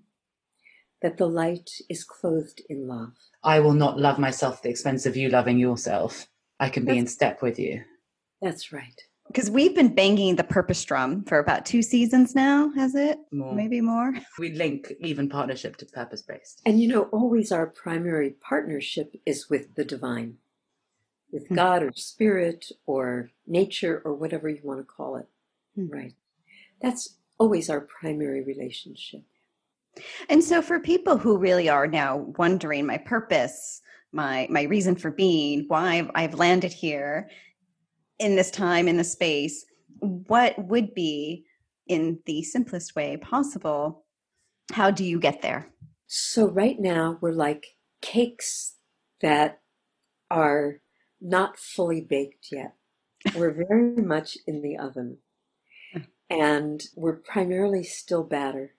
that 1.03 1.17
the 1.17 1.27
light 1.27 1.81
is 1.89 2.05
clothed 2.05 2.63
in 2.69 2.87
love. 2.87 3.17
I 3.43 3.59
will 3.59 3.75
not 3.75 3.99
love 3.99 4.21
myself 4.21 4.59
at 4.59 4.63
the 4.63 4.71
expense 4.71 5.05
of 5.05 5.17
you 5.17 5.29
loving 5.29 5.59
yourself. 5.59 6.29
I 6.61 6.69
can 6.69 6.85
be 6.85 6.99
in 6.99 7.09
step 7.09 7.43
with 7.43 7.59
you. 7.59 7.83
That's 8.41 8.73
right. 8.73 9.03
Because 9.27 9.51
we've 9.51 9.75
been 9.75 9.95
banging 9.95 10.37
the 10.37 10.45
purpose 10.45 10.85
drum 10.85 11.25
for 11.25 11.39
about 11.39 11.67
two 11.67 11.83
seasons 11.83 12.35
now, 12.35 12.71
has 12.75 12.95
it? 12.95 13.19
More. 13.33 13.55
Maybe 13.55 13.81
more. 13.81 14.15
We 14.39 14.53
link 14.53 14.93
even 15.01 15.29
partnership 15.29 15.77
to 15.79 15.87
purpose 15.87 16.23
based. 16.23 16.63
And 16.65 16.81
you 16.81 16.89
know, 16.89 17.03
always 17.05 17.53
our 17.53 17.67
primary 17.67 18.31
partnership 18.41 19.15
is 19.27 19.51
with 19.51 19.75
the 19.75 19.85
divine, 19.85 20.37
with 21.33 21.49
Hmm. 21.49 21.55
God 21.55 21.83
or 21.83 21.93
spirit 21.95 22.67
or 22.87 23.31
nature 23.47 24.01
or 24.05 24.15
whatever 24.15 24.49
you 24.49 24.61
want 24.63 24.81
to 24.81 24.85
call 24.85 25.17
it. 25.17 25.27
Hmm. 25.75 25.89
Right. 25.89 26.15
That's 26.81 27.17
always 27.39 27.69
our 27.69 27.81
primary 27.81 28.43
relationship. 28.43 29.23
And 30.29 30.45
so 30.45 30.61
for 30.61 30.79
people 30.79 31.17
who 31.17 31.39
really 31.39 31.69
are 31.69 31.87
now 31.87 32.17
wondering 32.39 32.87
my 32.87 32.99
purpose, 32.99 33.81
my 34.13 34.47
my 34.51 34.63
reason 34.63 34.95
for 34.95 35.11
being, 35.11 35.65
why 35.69 35.99
I've, 35.99 36.11
I've 36.15 36.35
landed 36.35 36.73
here 36.73 37.29
in 38.19 38.37
this 38.37 38.51
time 38.51 38.89
in 38.89 38.97
this 38.97 39.13
space, 39.13 39.65
what 39.99 40.59
would 40.59 40.95
be 40.95 41.45
in 41.87 42.19
the 42.27 42.43
simplest 42.43 42.97
way 42.97 43.17
possible? 43.17 44.05
How 44.73 44.91
do 44.91 45.05
you 45.05 45.19
get 45.19 45.43
there? 45.43 45.71
So 46.07 46.49
right 46.49 46.79
now 46.79 47.19
we're 47.21 47.33
like 47.33 47.67
cakes 48.01 48.75
that 49.21 49.61
are 50.31 50.81
not 51.21 51.59
fully 51.59 52.01
baked 52.01 52.49
yet. 52.53 52.75
We're 53.35 53.53
very 53.53 53.97
much 53.97 54.39
in 54.47 54.63
the 54.63 54.77
oven. 54.79 55.19
And 56.29 56.83
we're 56.97 57.17
primarily 57.17 57.85
still 57.85 58.25
batter. 58.25 58.75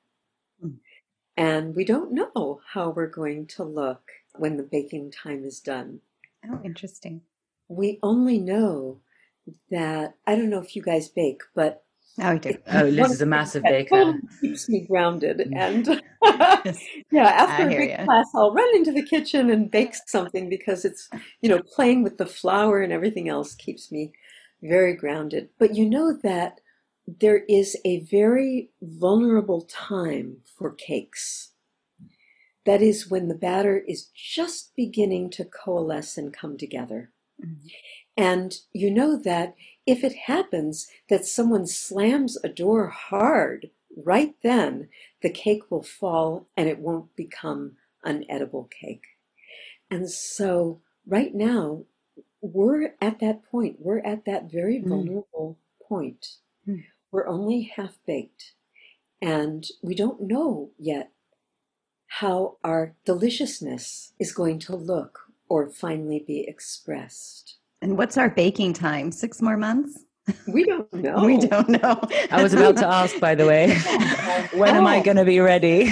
Mm. 0.64 0.78
And 1.38 1.76
we 1.76 1.86
don't 1.86 2.12
know 2.12 2.60
how 2.74 2.90
we're 2.90 3.08
going 3.08 3.48
to 3.48 3.64
look 3.64 4.02
when 4.36 4.58
the 4.58 4.64
baking 4.64 5.12
time 5.12 5.46
is 5.46 5.60
done. 5.60 6.02
Oh, 6.46 6.60
interesting. 6.64 7.22
We 7.70 8.00
only 8.04 8.38
know 8.38 9.00
that 9.72 10.16
I 10.26 10.36
don't 10.36 10.50
know 10.50 10.62
if 10.62 10.76
you 10.76 10.82
guys 10.82 11.10
bake, 11.10 11.42
but 11.56 11.84
Oh, 12.20 12.24
I 12.24 12.38
do. 12.38 12.58
Oh, 12.72 12.84
Liz 12.84 13.14
is 13.14 13.22
a 13.22 13.26
massive 13.28 13.64
baker. 13.64 13.90
totally 13.96 14.20
keeps 14.42 14.68
me 14.70 14.86
grounded. 14.88 15.38
Mm. 15.40 15.56
And 15.56 16.02
Yes. 16.66 16.84
yeah, 17.12 17.28
after 17.28 17.68
a 17.68 17.70
big 17.70 17.92
ya. 17.92 18.06
class, 18.06 18.28
I'll 18.34 18.54
run 18.54 18.76
into 18.76 18.92
the 18.92 19.04
kitchen 19.04 19.52
and 19.52 19.70
bake 19.70 19.94
something 20.08 20.50
because 20.50 20.84
it's, 20.84 21.10
you 21.42 21.50
know, 21.50 21.60
playing 21.60 22.04
with 22.04 22.18
the 22.18 22.26
flour 22.26 22.82
and 22.82 22.92
everything 22.92 23.30
else 23.30 23.54
keeps 23.54 23.92
me 23.92 24.14
very 24.64 24.94
grounded. 24.96 25.50
But 25.60 25.76
you 25.76 25.88
know 25.88 26.18
that 26.24 26.60
there 27.08 27.44
is 27.48 27.78
a 27.86 28.00
very 28.02 28.70
vulnerable 28.82 29.62
time 29.62 30.38
for 30.58 30.72
cakes. 30.74 31.52
That 32.66 32.82
is 32.82 33.10
when 33.10 33.28
the 33.28 33.36
batter 33.36 33.78
is 33.78 34.10
just 34.14 34.76
beginning 34.76 35.30
to 35.32 35.46
coalesce 35.46 36.18
and 36.18 36.34
come 36.34 36.58
together. 36.58 37.12
Mhm. 37.42 37.70
And 38.18 38.56
you 38.74 38.92
know 38.92 39.18
that 39.18 39.56
if 39.86 40.04
it 40.04 40.16
happens 40.26 40.88
that 41.10 41.26
someone 41.26 41.68
slams 41.68 42.38
a 42.44 42.50
door 42.50 42.88
hard 42.90 43.70
right 43.96 44.36
then, 44.44 44.90
the 45.22 45.30
cake 45.30 45.72
will 45.72 45.84
fall 45.84 46.48
and 46.58 46.68
it 46.70 46.80
won't 46.80 47.16
become 47.16 47.78
an 48.04 48.26
edible 48.30 48.66
cake. 48.66 49.06
And 49.92 50.10
so, 50.10 50.82
right 51.06 51.34
now, 51.36 51.86
we're 52.42 52.96
at 53.02 53.20
that 53.20 53.44
point. 53.44 53.78
We're 53.80 54.00
at 54.00 54.26
that 54.26 54.52
very 54.52 54.82
Mm. 54.82 54.88
vulnerable 54.90 55.58
point. 55.82 56.38
Mm. 56.68 56.86
We're 57.12 57.28
only 57.28 57.64
half 57.64 58.00
baked. 58.06 58.54
And 59.22 59.68
we 59.82 59.96
don't 59.96 60.22
know 60.22 60.72
yet 60.78 61.12
how 62.08 62.58
our 62.64 62.96
deliciousness 63.06 64.14
is 64.20 64.34
going 64.34 64.60
to 64.60 64.76
look 64.76 65.34
or 65.50 65.70
finally 65.70 66.20
be 66.20 66.42
expressed. 66.48 67.57
And 67.82 67.98
what's 67.98 68.18
our 68.18 68.30
baking 68.30 68.74
time? 68.74 69.12
Six 69.12 69.42
more 69.42 69.58
months? 69.58 70.04
We 70.48 70.66
don't 70.66 70.92
know. 70.94 71.24
We 71.24 71.38
don't 71.38 71.70
know. 71.70 72.02
I 72.32 72.42
was 72.44 72.54
about 72.54 72.76
to 72.78 72.88
ask, 72.88 73.18
by 73.20 73.34
the 73.36 73.46
way, 73.46 73.78
when 74.54 74.76
am 74.76 74.86
I 74.88 75.00
Oh. 75.00 75.04
going 75.04 75.18
to 75.18 75.24
be 75.26 75.40
ready? 75.40 75.92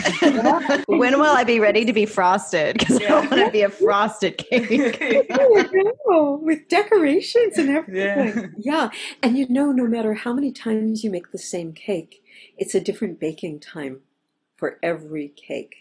when 0.87 1.17
will 1.19 1.31
I 1.31 1.43
be 1.45 1.59
ready 1.59 1.85
to 1.85 1.93
be 1.93 2.05
frosted? 2.05 2.77
Because 2.79 3.01
I 3.01 3.13
want 3.19 3.29
to 3.31 3.51
be 3.51 3.61
a 3.61 3.69
frosted 3.69 4.37
cake. 4.37 4.67
There 4.99 5.13
you 5.13 5.93
go, 6.09 6.35
with 6.41 6.67
decorations 6.67 7.57
and 7.57 7.69
everything. 7.69 8.53
Yeah. 8.57 8.89
And 9.23 9.37
you 9.37 9.47
know, 9.47 9.71
no 9.71 9.87
matter 9.87 10.15
how 10.15 10.33
many 10.33 10.51
times 10.51 11.03
you 11.03 11.11
make 11.11 11.31
the 11.31 11.37
same 11.37 11.71
cake, 11.71 12.21
it's 12.57 12.75
a 12.75 12.81
different 12.81 13.19
baking 13.19 13.59
time 13.61 14.01
for 14.57 14.79
every 14.83 15.29
cake 15.29 15.75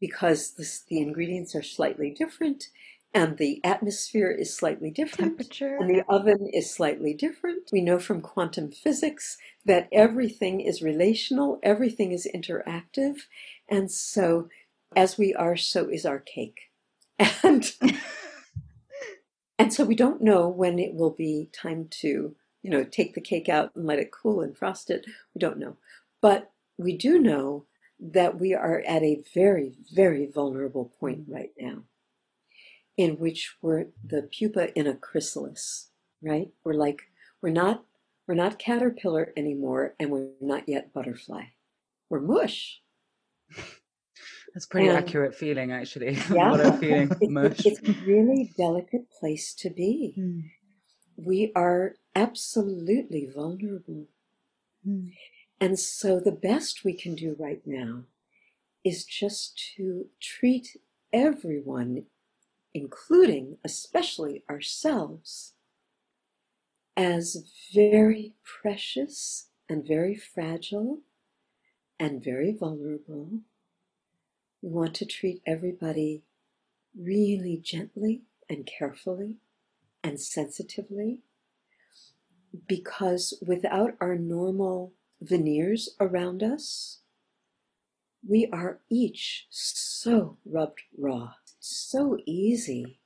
because 0.00 0.52
this, 0.52 0.80
the 0.88 0.98
ingredients 1.00 1.54
are 1.54 1.62
slightly 1.62 2.10
different 2.10 2.68
and 3.14 3.38
the 3.38 3.60
atmosphere 3.62 4.30
is 4.32 4.54
slightly 4.54 4.90
different. 4.90 5.38
Temperature. 5.38 5.76
And 5.80 5.88
the 5.88 6.04
oven 6.08 6.48
is 6.52 6.74
slightly 6.74 7.14
different. 7.14 7.70
We 7.72 7.80
know 7.80 8.00
from 8.00 8.20
quantum 8.20 8.72
physics 8.72 9.38
that 9.64 9.88
everything 9.92 10.60
is 10.60 10.82
relational, 10.82 11.60
everything 11.62 12.10
is 12.10 12.28
interactive. 12.34 13.18
And 13.68 13.90
so, 13.90 14.48
as 14.96 15.16
we 15.16 15.32
are, 15.32 15.56
so 15.56 15.88
is 15.88 16.04
our 16.04 16.18
cake. 16.18 16.72
And, 17.44 17.72
and 19.58 19.72
so, 19.72 19.84
we 19.84 19.94
don't 19.94 20.20
know 20.20 20.48
when 20.48 20.80
it 20.80 20.94
will 20.94 21.12
be 21.12 21.50
time 21.52 21.86
to, 22.00 22.34
you 22.62 22.70
know, 22.70 22.82
take 22.82 23.14
the 23.14 23.20
cake 23.20 23.48
out 23.48 23.70
and 23.76 23.86
let 23.86 24.00
it 24.00 24.10
cool 24.10 24.40
and 24.40 24.56
frost 24.56 24.90
it. 24.90 25.06
We 25.34 25.38
don't 25.38 25.58
know. 25.58 25.76
But 26.20 26.50
we 26.76 26.96
do 26.96 27.20
know 27.20 27.66
that 28.00 28.40
we 28.40 28.54
are 28.54 28.82
at 28.88 29.04
a 29.04 29.22
very, 29.32 29.74
very 29.92 30.26
vulnerable 30.26 30.92
point 30.98 31.26
right 31.28 31.52
now 31.56 31.84
in 32.96 33.18
which 33.18 33.56
we're 33.60 33.86
the 34.04 34.22
pupa 34.22 34.76
in 34.78 34.86
a 34.86 34.94
chrysalis, 34.94 35.90
right? 36.22 36.48
We're 36.64 36.74
like, 36.74 37.02
We're 37.42 37.50
not 37.50 37.84
we're 38.26 38.34
not 38.34 38.58
caterpillar 38.58 39.32
anymore, 39.36 39.94
and 40.00 40.10
we're 40.10 40.30
not 40.40 40.66
yet 40.66 40.94
butterfly. 40.94 41.42
We're 42.08 42.20
mush. 42.20 42.80
That's 44.54 44.66
pretty 44.66 44.88
And- 44.88 44.96
accurate 44.96 45.34
feeling, 45.34 45.72
actually. 45.72 46.16
Yeah. 46.32 46.50
what 46.52 46.64
I'm 46.64 46.78
feeling. 46.78 47.10
Mush. 47.32 47.66
it's 47.66 47.86
a 47.86 47.92
really 48.06 48.52
delicate 48.56 49.10
place 49.10 49.52
to 49.56 49.68
be. 49.68 50.14
Mm. 50.18 50.42
We 51.16 51.52
are 51.54 51.96
absolutely 52.14 53.28
vulnerable. 53.34 54.06
Mm. 54.86 55.12
And 55.60 55.78
so 55.78 56.18
the 56.20 56.32
best 56.32 56.84
we 56.84 56.94
can 56.94 57.14
do 57.14 57.36
right 57.38 57.62
now 57.66 58.04
is 58.84 59.04
just 59.04 59.60
to 59.76 60.06
treat 60.20 60.76
everyone, 61.12 62.04
including 62.74 63.56
especially 63.64 64.42
ourselves, 64.50 65.54
as 66.96 67.44
very 67.72 68.34
precious 68.44 69.48
and 69.68 69.86
very 69.86 70.14
fragile 70.14 71.00
and 71.98 72.22
very 72.22 72.52
vulnerable. 72.52 73.40
We 74.60 74.70
want 74.70 74.94
to 74.96 75.06
treat 75.06 75.40
everybody 75.46 76.22
really 76.98 77.56
gently 77.56 78.22
and 78.48 78.66
carefully 78.66 79.36
and 80.02 80.20
sensitively 80.20 81.20
because 82.68 83.34
without 83.44 83.94
our 84.00 84.16
normal 84.16 84.92
veneers 85.20 85.96
around 86.00 86.42
us, 86.42 87.00
we 88.26 88.48
are 88.52 88.80
each 88.88 89.46
so 89.50 90.38
rubbed 90.44 90.82
raw, 90.96 91.34
so 91.64 92.18
easy 92.26 93.00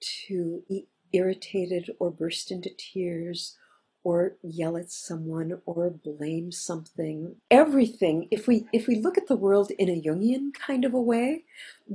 to 0.00 0.64
be 0.68 0.86
irritated 1.12 1.90
or 1.98 2.10
burst 2.10 2.50
into 2.50 2.70
tears 2.76 3.58
or 4.04 4.36
yell 4.42 4.76
at 4.76 4.90
someone 4.90 5.60
or 5.66 5.90
blame 5.90 6.52
something 6.52 7.36
everything 7.50 8.28
if 8.30 8.46
we 8.46 8.66
if 8.72 8.86
we 8.86 8.96
look 8.96 9.18
at 9.18 9.26
the 9.28 9.36
world 9.36 9.70
in 9.72 9.88
a 9.90 10.00
jungian 10.00 10.52
kind 10.54 10.84
of 10.84 10.94
a 10.94 11.00
way 11.00 11.44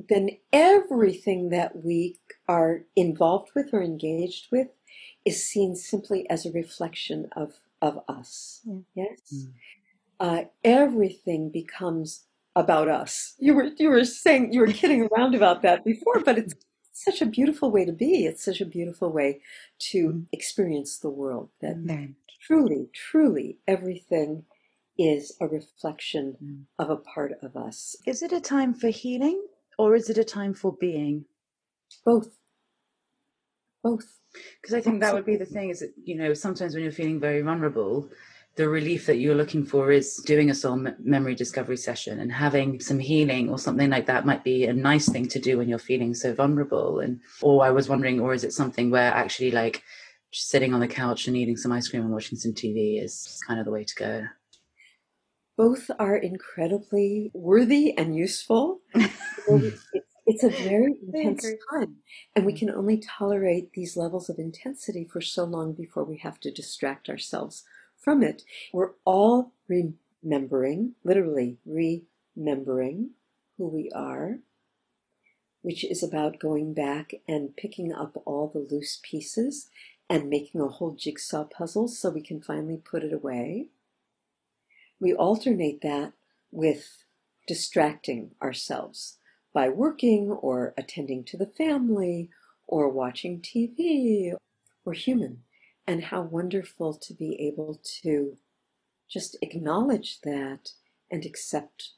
then 0.10 0.30
everything 0.54 1.50
that 1.50 1.84
we 1.86 2.18
are 2.48 2.84
involved 2.96 3.52
with 3.56 3.74
or 3.74 3.82
engaged 3.82 4.48
with 4.52 4.68
is 5.26 5.46
seen 5.46 5.76
simply 5.76 6.30
as 6.30 6.46
a 6.46 6.52
reflection 6.52 7.28
of 7.36 7.56
of 7.82 8.00
us 8.10 8.64
Yeah. 8.66 8.80
yes 8.96 9.20
Mm. 9.34 9.54
uh, 10.20 10.44
everything 10.64 11.50
becomes 11.50 12.26
about 12.56 12.88
us 12.88 13.34
you 13.38 13.54
were 13.54 13.70
you 13.78 13.90
were 13.90 14.06
saying 14.06 14.54
you 14.54 14.62
were 14.62 14.68
kidding 14.68 15.08
around 15.12 15.36
about 15.36 15.62
that 15.62 15.84
before 15.84 16.20
but 16.22 16.38
it's 16.38 16.54
such 16.94 17.22
a 17.22 17.26
beautiful 17.26 17.70
way 17.72 17.84
to 17.86 17.92
be 17.92 18.26
it's 18.26 18.44
such 18.44 18.62
a 18.62 18.66
beautiful 18.66 19.12
way 19.12 19.42
to 19.78 20.26
experience 20.32 21.00
the 21.00 21.10
world 21.10 21.50
that 21.62 21.76
truly, 22.46 22.90
truly 22.94 23.58
everything 23.68 24.44
is 24.98 25.36
a 25.42 25.48
reflection 25.48 26.38
Mm. 26.42 26.66
of 26.80 26.90
a 26.90 26.98
part 26.98 27.34
of 27.42 27.56
us. 27.58 27.96
Is 28.06 28.22
it 28.22 28.32
a 28.32 28.40
time 28.40 28.74
for 28.74 28.90
healing 28.90 29.42
or 29.78 29.96
is 29.96 30.10
it 30.10 30.18
a 30.18 30.24
time 30.24 30.54
for 30.54 30.72
being? 30.80 31.26
Both. 32.06 32.38
Both. 33.84 34.20
Because 34.62 34.74
I 34.74 34.82
think 34.82 35.02
that 35.02 35.14
would 35.14 35.26
be 35.26 35.38
the 35.38 35.46
thing 35.46 35.70
is 35.70 35.80
that, 35.80 35.94
you 36.04 36.16
know, 36.16 36.34
sometimes 36.34 36.74
when 36.74 36.84
you're 36.84 36.92
feeling 36.92 37.20
very 37.20 37.42
vulnerable, 37.42 38.10
the 38.56 38.70
relief 38.70 39.06
that 39.06 39.18
you're 39.18 39.36
looking 39.36 39.66
for 39.66 39.92
is 39.92 40.16
doing 40.26 40.50
a 40.50 40.56
soul 40.56 40.88
memory 41.04 41.36
discovery 41.36 41.76
session 41.76 42.20
and 42.20 42.32
having 42.32 42.80
some 42.80 43.00
healing 43.00 43.50
or 43.50 43.60
something 43.60 43.90
like 43.90 44.06
that 44.06 44.26
might 44.26 44.46
be 44.46 44.66
a 44.66 44.74
nice 44.74 45.10
thing 45.10 45.28
to 45.28 45.40
do 45.40 45.58
when 45.58 45.68
you're 45.68 45.78
feeling 45.78 46.14
so 46.14 46.34
vulnerable. 46.34 47.00
And, 47.00 47.20
or 47.42 47.66
I 47.66 47.72
was 47.72 47.90
wondering, 47.90 48.22
or 48.22 48.34
is 48.34 48.46
it 48.46 48.54
something 48.54 48.92
where 48.92 49.12
actually 49.12 49.52
like 49.52 49.84
just 50.32 50.50
sitting 50.50 50.74
on 50.74 50.80
the 50.80 50.88
couch 50.88 51.28
and 51.28 51.36
eating 51.36 51.58
some 51.58 51.74
ice 51.74 51.90
cream 51.90 52.04
and 52.04 52.12
watching 52.12 52.38
some 52.38 52.54
TV 52.54 53.04
is 53.04 53.42
kind 53.46 53.60
of 53.60 53.66
the 53.66 53.72
way 53.72 53.84
to 53.84 53.96
go? 53.96 54.24
Both 55.58 55.92
are 56.00 56.16
incredibly 56.16 57.32
worthy 57.34 57.98
and 57.98 58.16
useful. 58.16 58.80
it's, 58.94 59.84
it's 60.26 60.44
a 60.44 60.50
very 60.50 60.96
intense 61.14 61.46
time. 61.72 61.98
And 62.36 62.46
we 62.46 62.54
mm. 62.54 62.60
can 62.60 62.70
only 62.70 63.02
tolerate 63.02 63.74
these 63.74 63.98
levels 63.98 64.30
of 64.30 64.40
intensity 64.40 65.06
for 65.12 65.20
so 65.20 65.44
long 65.44 65.74
before 65.74 66.06
we 66.06 66.18
have 66.20 66.40
to 66.42 66.52
distract 66.52 67.10
ourselves 67.10 67.66
from 68.06 68.24
it. 68.24 68.44
We're 68.72 68.92
all 69.04 69.52
remembering, 69.68 70.94
literally 71.04 71.58
remembering 71.66 73.10
who 73.58 73.68
we 73.68 73.90
are, 73.94 74.38
which 75.64 75.84
is 75.84 76.04
about 76.04 76.40
going 76.40 76.76
back 76.76 77.16
and 77.28 77.58
picking 77.58 77.92
up 77.92 78.22
all 78.24 78.48
the 78.48 78.60
loose 78.60 79.00
pieces 79.04 79.70
and 80.08 80.30
making 80.30 80.62
a 80.62 80.68
whole 80.68 80.92
jigsaw 80.92 81.46
puzzle 81.46 81.88
so 81.88 82.12
we 82.12 82.22
can 82.22 82.40
finally 82.40 82.78
put 82.78 83.04
it 83.04 83.12
away. 83.12 83.70
We 85.00 85.12
alternate 85.12 85.82
that 85.82 86.14
with 86.52 87.04
distracting 87.48 88.32
ourselves 88.42 89.18
by 89.52 89.70
working 89.70 90.30
or 90.30 90.76
attending 90.78 91.24
to 91.24 91.38
the 91.38 91.48
family 91.48 92.30
or 92.68 92.88
watching 92.90 93.42
TV. 93.42 94.34
We're 94.84 94.94
human, 94.94 95.45
and 95.88 96.04
how 96.04 96.22
wonderful 96.22 96.94
to 96.94 97.14
be 97.14 97.40
able 97.42 97.80
to 98.02 98.38
just 99.10 99.38
acknowledge 99.42 100.20
that 100.24 100.70
and 101.12 101.26
accept 101.26 101.92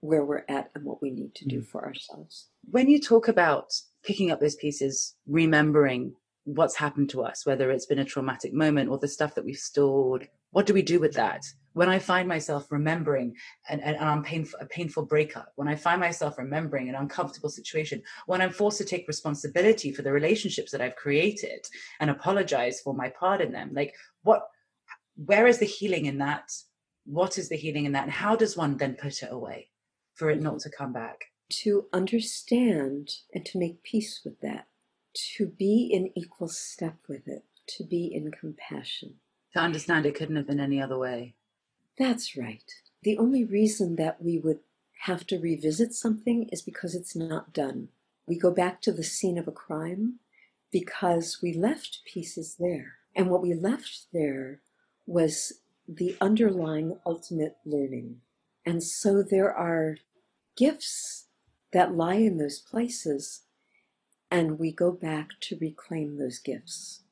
where 0.00 0.24
we're 0.24 0.44
at 0.48 0.70
and 0.74 0.84
what 0.84 1.02
we 1.02 1.10
need 1.10 1.34
to 1.34 1.46
do 1.46 1.60
mm. 1.60 1.66
for 1.66 1.84
ourselves. 1.84 2.48
when 2.70 2.88
you 2.88 3.00
talk 3.00 3.28
about 3.28 3.72
picking 4.02 4.30
up 4.30 4.40
those 4.40 4.56
pieces, 4.56 5.14
remembering 5.26 6.14
what's 6.44 6.76
happened 6.76 7.10
to 7.10 7.22
us, 7.22 7.44
whether 7.44 7.70
it's 7.70 7.86
been 7.86 7.98
a 7.98 8.04
traumatic 8.04 8.52
moment 8.52 8.90
or 8.90 8.98
the 8.98 9.08
stuff 9.08 9.34
that 9.34 9.44
we've 9.44 9.56
stored, 9.56 10.28
what 10.52 10.66
do 10.66 10.74
we 10.74 10.82
do 10.82 10.98
with 10.98 11.14
that? 11.14 11.44
When 11.72 11.88
I 11.88 12.00
find 12.00 12.26
myself 12.26 12.66
remembering 12.72 13.36
an, 13.68 13.80
an, 13.80 13.94
an 13.94 14.22
painful, 14.24 14.58
a 14.60 14.66
painful 14.66 15.04
breakup, 15.04 15.52
when 15.54 15.68
I 15.68 15.76
find 15.76 16.00
myself 16.00 16.38
remembering 16.38 16.88
an 16.88 16.96
uncomfortable 16.96 17.50
situation, 17.50 18.02
when 18.26 18.40
I'm 18.40 18.50
forced 18.50 18.78
to 18.78 18.84
take 18.84 19.06
responsibility 19.06 19.92
for 19.92 20.02
the 20.02 20.10
relationships 20.10 20.72
that 20.72 20.80
I've 20.80 20.96
created 20.96 21.66
and 22.00 22.10
apologize 22.10 22.80
for 22.80 22.94
my 22.94 23.10
part 23.10 23.40
in 23.40 23.52
them, 23.52 23.70
like 23.72 23.94
what, 24.22 24.48
where 25.14 25.46
is 25.46 25.58
the 25.58 25.66
healing 25.66 26.06
in 26.06 26.18
that? 26.18 26.50
What 27.04 27.38
is 27.38 27.48
the 27.48 27.56
healing 27.56 27.84
in 27.84 27.92
that? 27.92 28.04
And 28.04 28.12
how 28.12 28.34
does 28.34 28.56
one 28.56 28.76
then 28.76 28.94
put 28.94 29.22
it 29.22 29.28
away 29.30 29.68
for 30.14 30.30
it 30.30 30.42
not 30.42 30.58
to 30.60 30.70
come 30.70 30.92
back? 30.92 31.20
To 31.64 31.86
understand 31.92 33.10
and 33.34 33.44
to 33.46 33.58
make 33.58 33.82
peace 33.82 34.22
with 34.24 34.40
that, 34.40 34.66
to 35.14 35.46
be 35.46 35.88
in 35.92 36.10
equal 36.14 36.48
step 36.48 36.96
with 37.08 37.26
it, 37.26 37.44
to 37.66 37.84
be 37.84 38.06
in 38.06 38.30
compassion. 38.30 39.14
to 39.52 39.58
understand 39.60 40.06
it 40.06 40.14
couldn't 40.14 40.36
have 40.36 40.46
been 40.46 40.60
any 40.60 40.80
other 40.80 40.96
way. 40.98 41.34
That's 41.98 42.36
right. 42.36 42.72
The 43.02 43.18
only 43.18 43.44
reason 43.44 43.96
that 43.96 44.22
we 44.22 44.38
would 44.38 44.60
have 45.04 45.26
to 45.28 45.38
revisit 45.38 45.92
something 45.92 46.48
is 46.52 46.62
because 46.62 46.94
it's 46.94 47.16
not 47.16 47.52
done. 47.52 47.88
We 48.26 48.38
go 48.38 48.50
back 48.52 48.80
to 48.82 48.92
the 48.92 49.02
scene 49.02 49.38
of 49.38 49.48
a 49.48 49.52
crime 49.52 50.20
because 50.70 51.40
we 51.42 51.52
left 51.52 52.02
pieces 52.04 52.56
there. 52.60 52.98
And 53.16 53.28
what 53.28 53.42
we 53.42 53.54
left 53.54 54.06
there 54.12 54.60
was 55.06 55.54
the 55.88 56.16
underlying 56.20 56.98
ultimate 57.04 57.56
learning. 57.64 58.20
And 58.64 58.82
so 58.84 59.22
there 59.22 59.52
are 59.52 59.96
gifts 60.56 61.26
that 61.72 61.96
lie 61.96 62.14
in 62.14 62.38
those 62.38 62.60
places, 62.60 63.42
and 64.30 64.58
we 64.58 64.72
go 64.72 64.92
back 64.92 65.30
to 65.42 65.58
reclaim 65.60 66.18
those 66.18 66.38
gifts. 66.38 67.02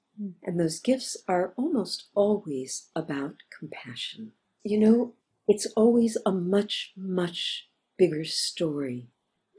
And 0.44 0.58
those 0.58 0.80
gifts 0.80 1.16
are 1.28 1.52
almost 1.56 2.06
always 2.14 2.88
about 2.96 3.36
compassion. 3.56 4.32
You 4.64 4.78
know, 4.80 5.14
it's 5.48 5.66
always 5.76 6.16
a 6.26 6.32
much, 6.32 6.92
much 6.96 7.68
bigger 7.96 8.24
story 8.24 9.08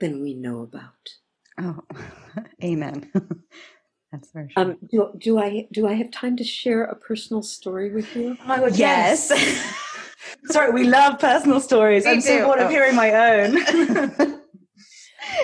than 0.01 0.21
we 0.21 0.33
know 0.33 0.61
about. 0.61 1.15
Oh, 1.59 1.79
amen. 2.63 3.11
That's 4.11 4.31
for 4.31 4.49
sure. 4.49 4.63
Um, 4.63 4.77
do, 4.91 5.11
do 5.17 5.39
I 5.39 5.67
do 5.71 5.87
I 5.87 5.93
have 5.93 6.11
time 6.11 6.35
to 6.37 6.43
share 6.43 6.83
a 6.83 6.95
personal 6.95 7.43
story 7.43 7.91
with 7.93 8.15
you? 8.15 8.37
Oh 8.43 8.47
my 8.47 8.59
God, 8.59 8.75
yes. 8.77 9.31
Sorry, 10.45 10.71
we 10.71 10.85
love 10.85 11.19
personal 11.19 11.59
stories. 11.59 12.05
We 12.05 12.11
I'm 12.11 12.21
so 12.21 12.37
do. 12.39 12.45
bored 12.45 12.59
of 12.59 12.67
Oh. 12.67 12.69
hearing 12.69 12.95
my 12.95 13.11
own. 13.13 14.38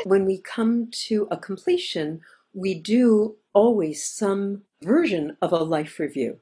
When 0.06 0.24
we 0.24 0.38
come 0.38 0.90
to 1.08 1.28
a 1.32 1.38
completion, 1.38 2.22
we 2.54 2.80
do 2.80 3.38
always 3.54 4.06
some 4.06 4.62
version 4.84 5.36
of 5.42 5.52
a 5.52 5.64
life 5.64 5.98
review, 5.98 6.38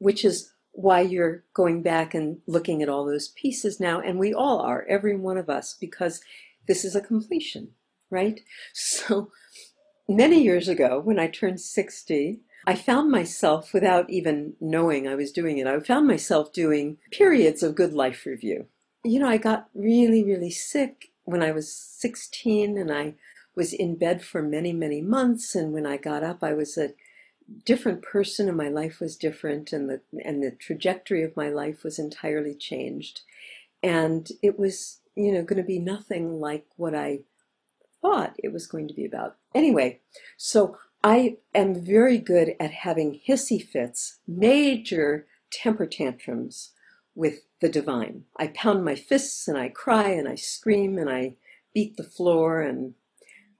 which 0.00 0.22
is 0.22 0.52
why 0.72 1.00
you're 1.00 1.42
going 1.54 1.80
back 1.82 2.12
and 2.12 2.42
looking 2.46 2.82
at 2.82 2.90
all 2.90 3.06
those 3.06 3.28
pieces 3.28 3.80
now, 3.80 4.02
and 4.02 4.18
we 4.18 4.34
all 4.34 4.60
are, 4.60 4.84
every 4.86 5.16
one 5.16 5.38
of 5.38 5.48
us, 5.48 5.78
because 5.80 6.20
this 6.68 6.84
is 6.84 6.94
a 6.94 7.00
completion, 7.00 7.70
right? 8.10 8.42
So 8.74 9.32
many 10.06 10.42
years 10.42 10.68
ago, 10.68 11.00
when 11.00 11.18
I 11.18 11.28
turned 11.28 11.62
60, 11.62 12.40
I 12.66 12.74
found 12.74 13.10
myself, 13.10 13.72
without 13.72 14.10
even 14.10 14.56
knowing 14.60 15.08
I 15.08 15.14
was 15.14 15.32
doing 15.32 15.56
it, 15.56 15.66
I 15.66 15.80
found 15.80 16.06
myself 16.06 16.52
doing 16.52 16.98
periods 17.10 17.62
of 17.62 17.76
good 17.76 17.94
life 17.94 18.26
review. 18.26 18.66
You 19.04 19.20
know, 19.20 19.28
I 19.28 19.38
got 19.38 19.70
really, 19.74 20.22
really 20.22 20.50
sick 20.50 21.10
when 21.30 21.42
I 21.42 21.52
was 21.52 21.72
16 21.72 22.76
and 22.76 22.92
I 22.92 23.14
was 23.54 23.72
in 23.72 23.96
bed 23.96 24.22
for 24.22 24.42
many, 24.42 24.72
many 24.72 25.00
months. 25.00 25.54
And 25.54 25.72
when 25.72 25.86
I 25.86 25.96
got 25.96 26.22
up, 26.22 26.42
I 26.42 26.52
was 26.52 26.76
a 26.78 26.94
different 27.64 28.02
person 28.02 28.48
and 28.48 28.56
my 28.56 28.68
life 28.68 29.00
was 29.00 29.16
different 29.16 29.72
and 29.72 29.88
the 29.88 30.00
and 30.24 30.42
the 30.42 30.52
trajectory 30.52 31.22
of 31.22 31.36
my 31.36 31.48
life 31.48 31.82
was 31.82 31.98
entirely 31.98 32.54
changed 32.54 33.22
and 33.82 34.28
it 34.42 34.58
was 34.58 35.00
you 35.16 35.32
know 35.32 35.42
going 35.42 35.60
to 35.60 35.66
be 35.66 35.78
nothing 35.78 36.38
like 36.38 36.66
what 36.76 36.94
i 36.94 37.18
thought 38.00 38.34
it 38.38 38.52
was 38.52 38.66
going 38.66 38.86
to 38.86 38.94
be 38.94 39.04
about 39.04 39.36
anyway 39.54 39.98
so 40.36 40.76
i 41.02 41.36
am 41.54 41.74
very 41.74 42.18
good 42.18 42.54
at 42.60 42.70
having 42.70 43.20
hissy 43.28 43.60
fits 43.60 44.18
major 44.28 45.26
temper 45.50 45.86
tantrums 45.86 46.70
with 47.14 47.40
the 47.60 47.68
divine 47.68 48.24
i 48.38 48.46
pound 48.48 48.84
my 48.84 48.94
fists 48.94 49.48
and 49.48 49.58
i 49.58 49.68
cry 49.68 50.08
and 50.08 50.28
i 50.28 50.34
scream 50.34 50.98
and 50.98 51.10
i 51.10 51.34
beat 51.74 51.96
the 51.96 52.04
floor 52.04 52.60
and 52.60 52.94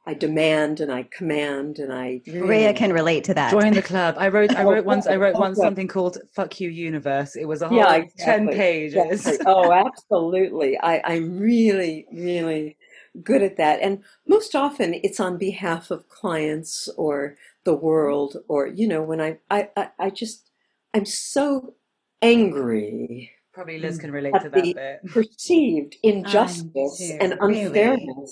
I 0.07 0.15
demand 0.15 0.81
and 0.81 0.91
I 0.91 1.05
command 1.05 1.79
and 1.79 1.93
I. 1.93 2.23
Maria 2.27 2.73
can 2.73 2.93
relate 2.93 3.23
to 3.25 3.35
that. 3.35 3.51
Join 3.51 3.75
the 3.75 3.83
club. 3.83 4.17
I 4.19 4.29
wrote. 4.29 4.57
I 4.57 4.65
wrote 4.65 4.85
once. 4.85 5.07
I 5.07 5.17
wrote 5.17 5.37
once 5.37 5.59
something 5.67 5.87
called 5.87 6.19
"Fuck 6.33 6.59
You 6.59 6.71
Universe." 6.71 7.37
It 7.37 7.45
was 7.45 7.61
a 7.61 7.69
whole 7.69 7.79
yeah, 7.79 7.95
exactly. 7.95 8.25
ten 8.25 8.49
pages. 8.49 9.27
Exactly. 9.27 9.47
Oh, 9.47 9.73
absolutely. 9.73 10.79
I, 10.79 11.03
I'm 11.05 11.39
really, 11.39 12.07
really 12.13 12.77
good 13.23 13.43
at 13.43 13.59
that, 13.59 13.81
and 13.83 14.03
most 14.27 14.55
often 14.55 14.95
it's 14.95 15.21
on 15.21 15.37
behalf 15.37 15.91
of 15.91 16.09
clients 16.09 16.89
or 16.97 17.37
the 17.65 17.75
world, 17.75 18.39
or 18.49 18.67
you 18.67 18.89
know, 18.89 19.03
when 19.03 19.21
I, 19.21 19.39
I, 19.51 19.69
I, 19.77 19.91
I 19.99 20.11
just, 20.11 20.51
I'm 20.95 21.05
so 21.05 21.75
angry. 22.23 23.33
Probably 23.61 23.79
Liz 23.79 23.99
mm. 23.99 24.01
can 24.01 24.13
relate 24.13 24.33
to 24.41 24.49
that 24.49 24.75
bit. 24.75 25.13
Perceived 25.13 25.97
injustice 26.03 27.13
and 27.21 27.35
unfairness. 27.41 28.07
Really? 28.09 28.27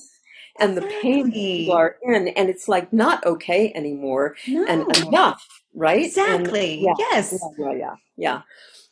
and 0.61 0.75
the 0.75 0.83
pain 1.03 1.31
people 1.31 1.75
are 1.75 1.97
in 2.03 2.29
and 2.29 2.49
it's 2.49 2.67
like 2.67 2.91
not 2.95 3.25
okay 3.27 3.71
anymore 3.75 4.35
no. 4.49 4.65
and 4.65 4.97
enough 4.97 5.47
right? 5.75 6.07
Exactly. 6.07 6.85
and, 6.87 6.97
yeah, 6.99 7.07
yes. 7.11 7.39
Yeah 7.59 7.73
yeah 7.75 7.95
yeah 8.17 8.43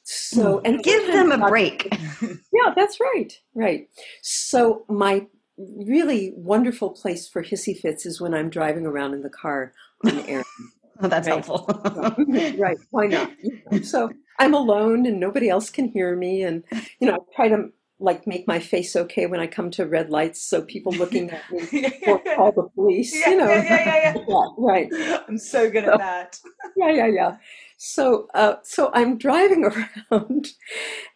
so 0.02 0.58
mm. 0.58 0.60
and 0.66 0.82
give 0.84 1.06
them 1.06 1.32
a 1.32 1.48
break. 1.48 1.90
Yeah 2.52 2.74
that's 2.76 3.00
right 3.00 3.32
right. 3.54 3.88
So 4.20 4.84
my 4.90 5.26
really 5.56 6.34
wonderful 6.36 6.90
place 6.90 7.26
for 7.26 7.42
hissy 7.42 7.74
fits 7.74 8.04
is 8.04 8.20
when 8.20 8.34
i'm 8.34 8.50
driving 8.50 8.84
around 8.84 9.14
in 9.14 9.22
the 9.22 9.30
car 9.30 9.72
on 10.04 10.18
air. 10.28 10.44
Oh 10.98 11.08
that's 11.08 11.28
right? 11.28 11.44
helpful. 11.44 11.66
Mm-hmm. 11.66 12.60
Right. 12.60 12.78
Why 12.90 13.06
not? 13.06 13.30
So 13.84 14.10
i'm 14.38 14.54
alone 14.54 15.06
and 15.06 15.20
nobody 15.20 15.48
else 15.48 15.70
can 15.70 15.88
hear 15.88 16.16
me 16.16 16.42
and 16.42 16.64
you 17.00 17.06
know 17.06 17.14
i 17.14 17.34
try 17.36 17.48
to 17.48 17.70
like 17.98 18.26
make 18.26 18.46
my 18.46 18.58
face 18.58 18.94
okay 18.94 19.26
when 19.26 19.40
I 19.40 19.46
come 19.46 19.70
to 19.72 19.86
red 19.86 20.10
lights, 20.10 20.42
so 20.42 20.62
people 20.62 20.92
looking 20.92 21.30
at 21.30 21.50
me 21.50 21.90
will 22.06 22.18
call 22.18 22.52
the 22.52 22.68
police. 22.74 23.14
Yeah, 23.14 23.30
you 23.30 23.36
know, 23.38 23.52
yeah, 23.52 23.62
yeah, 23.62 23.96
yeah, 23.96 24.14
yeah. 24.28 24.46
right. 24.58 24.88
I'm 25.28 25.38
so 25.38 25.70
good 25.70 25.84
so, 25.84 25.92
at 25.92 25.98
that. 25.98 26.40
Yeah, 26.76 26.90
yeah, 26.90 27.06
yeah. 27.06 27.36
So, 27.78 28.28
uh, 28.34 28.56
so 28.62 28.90
I'm 28.92 29.16
driving 29.16 29.64
around, 29.64 30.48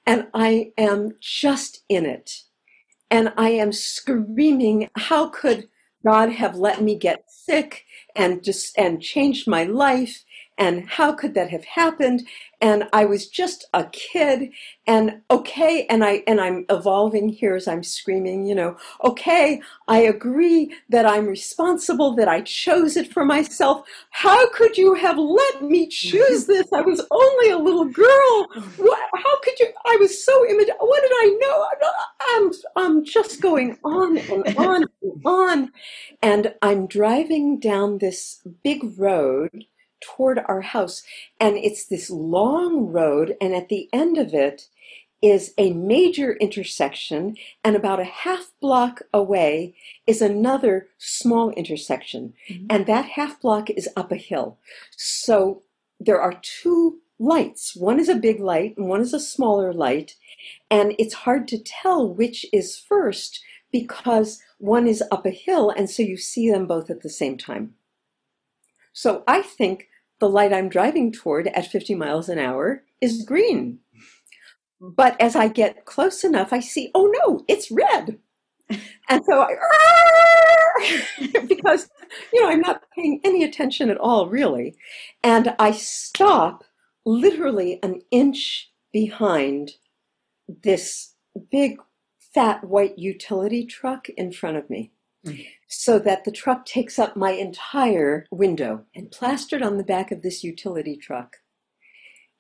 and 0.07 0.29
I 0.33 0.73
am 0.79 1.13
just 1.21 1.85
in 1.89 2.07
it, 2.07 2.45
and 3.11 3.33
I 3.37 3.51
am 3.51 3.73
screaming, 3.73 4.89
"How 4.97 5.29
could 5.29 5.69
God 6.05 6.33
have 6.33 6.57
let 6.57 6.81
me 6.81 6.97
get 6.97 7.25
sick 7.29 7.85
and 8.17 8.43
just 8.43 8.77
and 8.79 9.03
changed 9.03 9.47
my 9.47 9.65
life?" 9.65 10.25
And 10.61 10.89
how 10.89 11.13
could 11.13 11.35
that 11.35 11.51
have 11.51 11.65
happened? 11.65 12.23
And 12.61 12.85
i 12.93 13.07
was 13.07 13.27
just 13.27 13.65
a 13.73 13.85
kid 13.87 14.51
and 14.87 15.23
okay 15.31 15.87
and 15.89 16.05
i 16.05 16.23
and 16.27 16.41
i'm 16.41 16.67
evolving 16.69 17.31
here 17.31 17.55
as 17.57 17.67
i'm 17.67 17.83
screaming 17.83 18.45
you 18.45 18.55
know 18.55 18.77
okay 19.03 19.63
i 19.89 19.99
agree 19.99 20.75
that 20.91 21.07
i'm 21.07 21.27
responsible 21.27 22.15
that 22.17 22.29
i 22.29 22.43
chose 22.43 22.97
it 22.99 23.13
for 23.13 23.25
myself. 23.25 23.87
How 24.11 24.51
could 24.51 24.77
you 24.77 24.95
have 24.95 25.17
let 25.17 25.63
me 25.63 25.87
choose 25.89 26.47
this? 26.47 26.67
I 26.73 26.83
was 26.83 27.01
only 27.11 27.51
a 27.51 27.59
little 27.59 27.87
girl. 27.87 28.47
What, 28.77 28.99
how 29.15 29.41
could 29.43 29.59
you 29.59 29.69
i 29.87 29.97
was 30.01 30.25
so 30.25 30.45
immature 30.51 30.75
what 30.81 31.01
did 31.03 31.13
i 31.13 31.39
know? 31.41 31.67
I'm 32.33 32.53
i'm 32.77 33.05
just 33.05 33.41
going 33.41 33.79
on 33.85 34.19
and 34.19 34.57
on 34.57 34.85
and 35.03 35.23
on. 35.25 35.73
And 36.23 36.55
i'm 36.63 36.87
driving 36.87 37.59
down 37.59 37.99
this 37.99 38.43
big 38.63 38.99
road 38.99 39.65
toward 40.01 40.39
our 40.47 40.61
house. 40.61 41.03
And 41.39 41.57
it's 41.57 41.87
this 41.87 42.11
long 42.11 42.87
road, 42.87 43.37
and 43.41 43.55
at 43.55 43.69
the 43.69 43.89
end 43.93 44.19
of 44.19 44.35
it 44.35 44.69
is 45.23 45.53
a 45.59 45.73
major 45.75 46.33
intersection, 46.37 47.37
and 47.63 47.77
about 47.77 48.01
a 48.01 48.05
half 48.05 48.53
block 48.61 49.03
away 49.13 49.75
is 50.07 50.23
another 50.23 50.89
small 50.97 51.51
intersection. 51.51 52.33
Mm-hmm. 52.49 52.67
And 52.71 52.87
that 52.87 53.05
half 53.05 53.41
block 53.41 53.69
is 53.71 53.89
up 53.97 54.11
a 54.13 54.17
hill. 54.17 54.59
So 54.97 55.63
there 55.99 56.21
are 56.21 56.41
two 56.41 57.01
lights. 57.19 57.77
One 57.77 58.01
is 58.01 58.09
a 58.09 58.15
big 58.15 58.41
light, 58.41 58.79
and 58.79 58.89
one 58.89 59.03
is 59.03 59.13
a 59.13 59.21
smaller 59.21 59.75
light. 59.75 60.17
And 60.71 60.95
it's 60.99 61.15
hard 61.15 61.47
to 61.49 61.59
tell 61.59 62.09
which 62.09 62.47
is 62.51 62.79
first 62.79 63.45
because 63.71 64.43
one 64.57 64.87
is 64.87 65.05
up 65.13 65.27
a 65.27 65.31
hill, 65.31 65.69
and 65.71 65.89
so 65.91 66.03
you 66.03 66.17
see 66.17 66.51
them 66.51 66.67
both 66.67 66.89
at 66.89 67.03
the 67.03 67.11
same 67.11 67.37
time. 67.37 67.75
So 68.93 69.23
I 69.29 69.43
think 69.43 69.90
the 70.21 70.29
light 70.29 70.53
I'm 70.53 70.69
driving 70.69 71.13
toward 71.13 71.49
at 71.49 71.67
50 71.67 71.95
miles 71.95 72.29
an 72.29 72.39
hour 72.39 72.85
is 73.01 73.25
green. 73.25 73.81
But 74.81 75.21
as 75.21 75.37
I 75.37 75.49
get 75.49 75.85
close 75.85 76.25
enough, 76.25 76.53
I 76.53 76.61
see, 76.61 76.91
oh 76.95 77.13
no, 77.25 77.45
it's 77.49 77.71
red. 77.71 78.19
And 79.09 79.25
so 79.25 79.41
I, 79.43 79.57
because, 81.49 81.89
you 82.33 82.41
know, 82.41 82.49
I'm 82.49 82.61
not 82.61 82.85
paying 82.95 83.21
any 83.25 83.43
attention 83.43 83.91
at 83.91 83.97
all, 83.97 84.29
really. 84.29 84.77
And 85.25 85.57
I 85.59 85.73
stop 85.73 86.63
literally 87.05 87.81
an 87.83 88.03
inch 88.13 88.71
behind 88.93 89.73
this 90.63 91.15
big, 91.51 91.79
fat 92.33 92.63
white 92.63 92.97
utility 92.97 93.67
truck 93.67 94.09
in 94.11 94.31
front 94.33 94.57
of 94.57 94.71
me. 94.71 94.93
So 95.69 95.99
that 95.99 96.25
the 96.25 96.33
truck 96.33 96.65
takes 96.65 96.99
up 96.99 97.17
my 97.17 97.31
entire 97.31 98.27
window. 98.31 98.85
And 98.95 99.11
plastered 99.11 99.63
on 99.63 99.77
the 99.77 99.85
back 99.85 100.11
of 100.11 100.23
this 100.23 100.43
utility 100.43 100.97
truck 100.97 101.37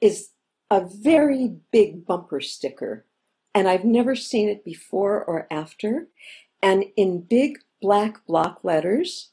is 0.01 0.31
a 0.71 0.85
very 0.85 1.57
big 1.73 2.07
bumper 2.07 2.40
sticker. 2.40 3.07
And 3.55 3.69
I've 3.69 3.85
never 3.85 4.14
seen 4.14 4.49
it 4.49 4.64
before 4.64 5.25
or 5.25 5.47
after. 5.51 6.09
And 6.62 6.85
in 6.97 7.23
big 7.23 7.59
black 7.81 8.25
block 8.27 8.61
letters, 8.62 9.31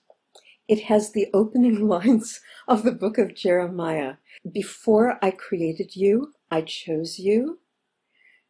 it 0.68 0.84
has 0.84 1.12
the 1.12 1.28
opening 1.34 1.88
lines 1.90 2.42
of 2.68 2.84
the 2.84 2.92
book 2.92 3.18
of 3.18 3.36
Jeremiah. 3.36 4.16
Before 4.52 5.18
I 5.22 5.32
created 5.32 5.96
you, 5.96 6.34
I 6.52 6.62
chose 6.62 7.20
you. 7.20 7.60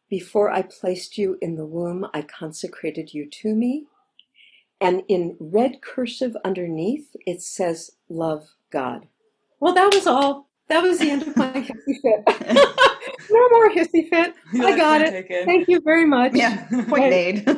Before 0.08 0.50
I 0.50 0.62
placed 0.62 1.18
you 1.18 1.36
in 1.42 1.56
the 1.56 1.66
womb, 1.66 2.06
I 2.14 2.22
consecrated 2.22 3.12
you 3.12 3.28
to 3.42 3.54
me. 3.54 3.86
And 4.80 5.02
in 5.08 5.36
red 5.40 5.82
cursive 5.82 6.36
underneath, 6.44 7.16
it 7.26 7.42
says, 7.42 7.92
Love 8.08 8.54
God. 8.70 9.08
Well, 9.60 9.74
that 9.74 9.92
was 9.92 10.06
all. 10.06 10.48
That 10.68 10.82
was 10.82 10.98
the 10.98 11.10
end 11.10 11.22
of 11.22 11.36
my 11.36 11.50
hissy 11.52 12.00
fit. 12.02 12.24
no 13.30 13.48
more 13.50 13.70
hissy 13.70 14.08
fit. 14.08 14.34
You 14.52 14.66
I 14.66 14.76
got 14.76 15.00
it. 15.00 15.10
Taken. 15.10 15.46
Thank 15.46 15.68
you 15.68 15.80
very 15.80 16.06
much. 16.06 16.32
Yeah, 16.34 16.66
point 16.88 17.10
made. 17.10 17.48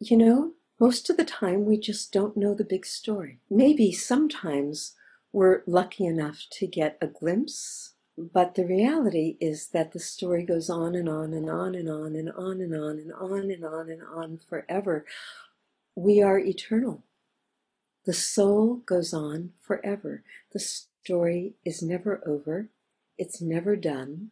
you 0.00 0.16
know, 0.16 0.52
most 0.80 1.10
of 1.10 1.16
the 1.16 1.24
time 1.24 1.64
we 1.64 1.78
just 1.78 2.12
don't 2.12 2.36
know 2.36 2.54
the 2.54 2.64
big 2.64 2.86
story. 2.86 3.40
Maybe 3.50 3.92
sometimes 3.92 4.94
we're 5.32 5.62
lucky 5.66 6.06
enough 6.06 6.44
to 6.52 6.66
get 6.66 6.96
a 7.02 7.06
glimpse, 7.08 7.94
but 8.16 8.54
the 8.54 8.64
reality 8.64 9.36
is 9.40 9.68
that 9.68 9.92
the 9.92 9.98
story 9.98 10.44
goes 10.44 10.70
on 10.70 10.94
and 10.94 11.08
on 11.08 11.34
and 11.34 11.50
on 11.50 11.74
and 11.74 11.88
on 11.88 12.14
and 12.14 12.30
on 12.30 12.60
and 12.60 12.72
on 12.74 12.98
and 13.00 13.12
on 13.12 13.50
and 13.50 13.64
on 13.64 13.90
and 13.90 14.02
on 14.02 14.40
forever 14.48 15.04
we 15.96 16.22
are 16.22 16.38
eternal. 16.38 17.04
The 18.04 18.12
soul 18.12 18.82
goes 18.86 19.14
on 19.14 19.52
forever. 19.60 20.22
The 20.52 20.58
story 20.58 21.54
is 21.64 21.82
never 21.82 22.22
over, 22.26 22.68
it's 23.16 23.40
never 23.40 23.76
done. 23.76 24.30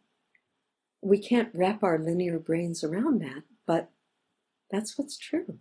We 1.01 1.17
can't 1.19 1.49
wrap 1.53 1.83
our 1.83 1.97
linear 1.97 2.39
brains 2.39 2.83
around 2.83 3.21
that, 3.21 3.43
but 3.65 3.89
that's 4.71 4.97
what's 4.97 5.17
true. 5.17 5.59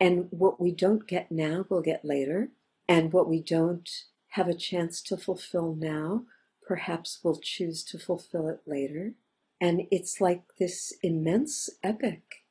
And 0.00 0.28
what 0.30 0.60
we 0.60 0.70
don't 0.70 1.06
get 1.06 1.32
now, 1.32 1.66
we'll 1.68 1.82
get 1.82 2.04
later. 2.04 2.48
And 2.88 3.12
what 3.12 3.28
we 3.28 3.42
don't 3.42 3.88
have 4.28 4.48
a 4.48 4.54
chance 4.54 5.02
to 5.02 5.16
fulfill 5.16 5.74
now, 5.74 6.22
perhaps 6.66 7.18
we'll 7.22 7.40
choose 7.42 7.82
to 7.84 7.98
fulfill 7.98 8.48
it 8.48 8.60
later. 8.66 9.14
And 9.60 9.82
it's 9.90 10.20
like 10.20 10.42
this 10.58 10.92
immense 11.02 11.68
epic 11.82 12.44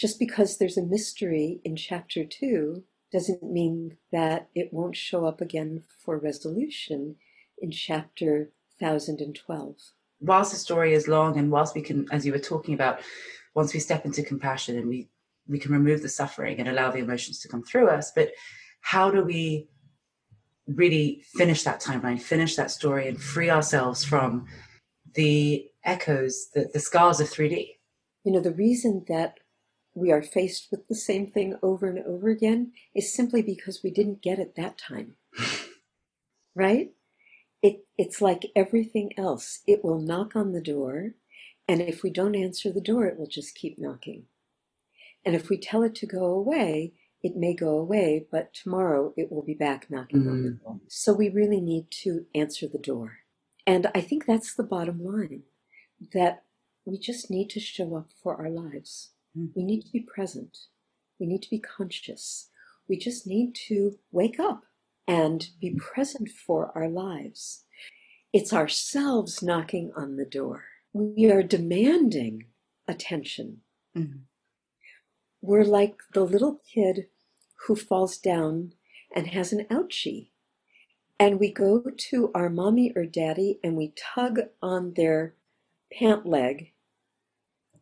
just 0.00 0.18
because 0.18 0.56
there's 0.56 0.78
a 0.78 0.82
mystery 0.82 1.60
in 1.62 1.76
chapter 1.76 2.24
two 2.24 2.82
doesn't 3.12 3.42
mean 3.42 3.98
that 4.10 4.48
it 4.54 4.72
won't 4.72 4.96
show 4.96 5.26
up 5.26 5.42
again 5.42 5.82
for 6.02 6.16
resolution 6.16 7.16
in 7.58 7.70
chapter 7.70 8.50
1012. 8.78 9.76
Whilst 10.20 10.52
the 10.52 10.56
story 10.56 10.94
is 10.94 11.06
long, 11.06 11.36
and 11.36 11.50
whilst 11.50 11.74
we 11.74 11.82
can, 11.82 12.06
as 12.10 12.24
you 12.24 12.32
were 12.32 12.38
talking 12.38 12.72
about, 12.72 13.00
once 13.54 13.74
we 13.74 13.80
step 13.80 14.06
into 14.06 14.22
compassion 14.22 14.78
and 14.78 14.88
we 14.88 15.08
we 15.48 15.58
can 15.58 15.72
remove 15.72 16.00
the 16.00 16.08
suffering 16.08 16.60
and 16.60 16.68
allow 16.68 16.90
the 16.90 17.00
emotions 17.00 17.40
to 17.40 17.48
come 17.48 17.62
through 17.62 17.88
us, 17.88 18.12
but 18.14 18.30
how 18.82 19.10
do 19.10 19.22
we 19.22 19.68
really 20.66 21.24
finish 21.34 21.64
that 21.64 21.80
timeline, 21.80 22.20
finish 22.20 22.54
that 22.54 22.70
story, 22.70 23.08
and 23.08 23.20
free 23.20 23.50
ourselves 23.50 24.04
from 24.04 24.46
the 25.14 25.68
echoes, 25.84 26.48
the, 26.54 26.70
the 26.72 26.78
scars 26.78 27.18
of 27.18 27.28
3D. 27.28 27.70
You 28.22 28.32
know, 28.32 28.40
the 28.40 28.52
reason 28.52 29.04
that 29.08 29.40
we 29.94 30.10
are 30.12 30.22
faced 30.22 30.68
with 30.70 30.86
the 30.88 30.94
same 30.94 31.26
thing 31.26 31.56
over 31.62 31.88
and 31.88 31.98
over 32.06 32.28
again 32.28 32.72
is 32.94 33.12
simply 33.12 33.42
because 33.42 33.82
we 33.82 33.90
didn't 33.90 34.22
get 34.22 34.38
it 34.38 34.54
that 34.56 34.78
time. 34.78 35.16
right? 36.54 36.92
It, 37.62 37.84
it's 37.98 38.22
like 38.22 38.50
everything 38.56 39.12
else. 39.18 39.60
It 39.66 39.84
will 39.84 40.00
knock 40.00 40.34
on 40.34 40.52
the 40.52 40.62
door, 40.62 41.14
and 41.68 41.80
if 41.80 42.02
we 42.02 42.10
don't 42.10 42.34
answer 42.34 42.72
the 42.72 42.80
door, 42.80 43.06
it 43.06 43.18
will 43.18 43.26
just 43.26 43.54
keep 43.54 43.78
knocking. 43.78 44.24
And 45.24 45.34
if 45.34 45.50
we 45.50 45.58
tell 45.58 45.82
it 45.82 45.94
to 45.96 46.06
go 46.06 46.24
away, 46.24 46.94
it 47.22 47.36
may 47.36 47.54
go 47.54 47.76
away, 47.76 48.26
but 48.30 48.54
tomorrow 48.54 49.12
it 49.16 49.30
will 49.30 49.42
be 49.42 49.54
back 49.54 49.90
knocking 49.90 50.22
mm. 50.22 50.30
on 50.30 50.42
the 50.42 50.50
mm. 50.50 50.62
door. 50.62 50.80
So 50.88 51.12
we 51.12 51.28
really 51.28 51.60
need 51.60 51.90
to 52.02 52.24
answer 52.34 52.66
the 52.66 52.78
door. 52.78 53.18
And 53.66 53.88
I 53.94 54.00
think 54.00 54.24
that's 54.24 54.54
the 54.54 54.64
bottom 54.64 55.04
line 55.04 55.42
that 56.14 56.44
we 56.86 56.98
just 56.98 57.30
need 57.30 57.50
to 57.50 57.60
show 57.60 57.94
up 57.96 58.08
for 58.22 58.36
our 58.36 58.48
lives. 58.48 59.10
Mm. 59.36 59.50
We 59.54 59.62
need 59.64 59.82
to 59.82 59.92
be 59.92 60.00
present. 60.00 60.56
We 61.18 61.26
need 61.26 61.42
to 61.42 61.50
be 61.50 61.58
conscious. 61.58 62.48
We 62.88 62.96
just 62.96 63.26
need 63.26 63.54
to 63.68 63.98
wake 64.10 64.40
up 64.40 64.64
and 65.06 65.48
be 65.60 65.74
present 65.74 66.28
for 66.28 66.72
our 66.74 66.88
lives. 66.88 67.64
It's 68.32 68.52
ourselves 68.52 69.42
knocking 69.42 69.92
on 69.96 70.16
the 70.16 70.24
door. 70.24 70.64
We 70.92 71.30
are 71.30 71.42
demanding 71.42 72.46
attention. 72.86 73.58
Mm. 73.96 74.20
We're 75.42 75.64
like 75.64 75.96
the 76.12 76.24
little 76.24 76.60
kid 76.72 77.06
who 77.66 77.76
falls 77.76 78.18
down 78.18 78.72
and 79.14 79.28
has 79.28 79.52
an 79.52 79.66
ouchie. 79.70 80.30
And 81.18 81.38
we 81.38 81.52
go 81.52 81.82
to 81.96 82.30
our 82.34 82.48
mommy 82.48 82.92
or 82.96 83.04
daddy 83.04 83.58
and 83.62 83.76
we 83.76 83.92
tug 83.96 84.40
on 84.62 84.94
their 84.94 85.34
pant 85.92 86.24
leg 86.24 86.72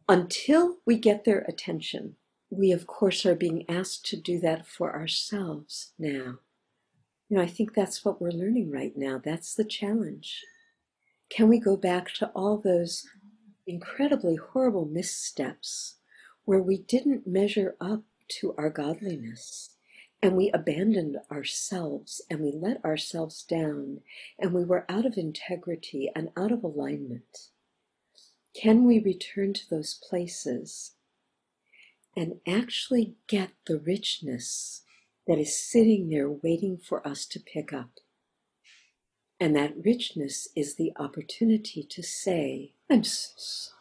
until 0.08 0.76
we 0.86 0.96
get 0.96 1.24
their 1.24 1.40
attention. 1.40 2.16
We, 2.50 2.72
of 2.72 2.86
course, 2.86 3.26
are 3.26 3.34
being 3.34 3.64
asked 3.68 4.06
to 4.06 4.16
do 4.16 4.40
that 4.40 4.66
for 4.66 4.94
ourselves 4.94 5.92
now. 5.98 6.38
You 7.28 7.36
know, 7.36 7.42
I 7.42 7.46
think 7.46 7.74
that's 7.74 8.04
what 8.04 8.20
we're 8.20 8.30
learning 8.30 8.70
right 8.70 8.96
now. 8.96 9.20
That's 9.22 9.54
the 9.54 9.64
challenge. 9.64 10.44
Can 11.30 11.48
we 11.48 11.60
go 11.60 11.76
back 11.76 12.12
to 12.14 12.28
all 12.34 12.58
those 12.58 13.06
incredibly 13.66 14.36
horrible 14.36 14.86
missteps 14.86 15.96
where 16.46 16.62
we 16.62 16.78
didn't 16.78 17.26
measure 17.26 17.76
up 17.80 18.02
to 18.40 18.54
our 18.56 18.70
godliness 18.70 19.70
and 20.22 20.36
we 20.36 20.50
abandoned 20.52 21.18
ourselves 21.30 22.22
and 22.30 22.40
we 22.40 22.52
let 22.52 22.84
ourselves 22.84 23.42
down 23.42 24.00
and 24.38 24.54
we 24.54 24.64
were 24.64 24.86
out 24.88 25.04
of 25.04 25.18
integrity 25.18 26.10
and 26.16 26.30
out 26.36 26.52
of 26.52 26.64
alignment? 26.64 27.50
Can 28.60 28.84
we 28.84 28.98
return 28.98 29.52
to 29.52 29.70
those 29.70 29.94
places 29.94 30.94
and 32.16 32.40
actually 32.44 33.14
get 33.28 33.50
the 33.66 33.78
richness 33.78 34.82
that 35.28 35.38
is 35.38 35.56
sitting 35.56 36.10
there 36.10 36.28
waiting 36.28 36.76
for 36.76 37.06
us 37.06 37.24
to 37.26 37.38
pick 37.38 37.72
up? 37.72 38.00
And 39.38 39.54
that 39.54 39.74
richness 39.84 40.48
is 40.56 40.74
the 40.74 40.92
opportunity 40.98 41.84
to 41.84 42.02
say, 42.02 42.72
I'm 42.90 43.04
so 43.04 43.30
sorry. 43.36 43.76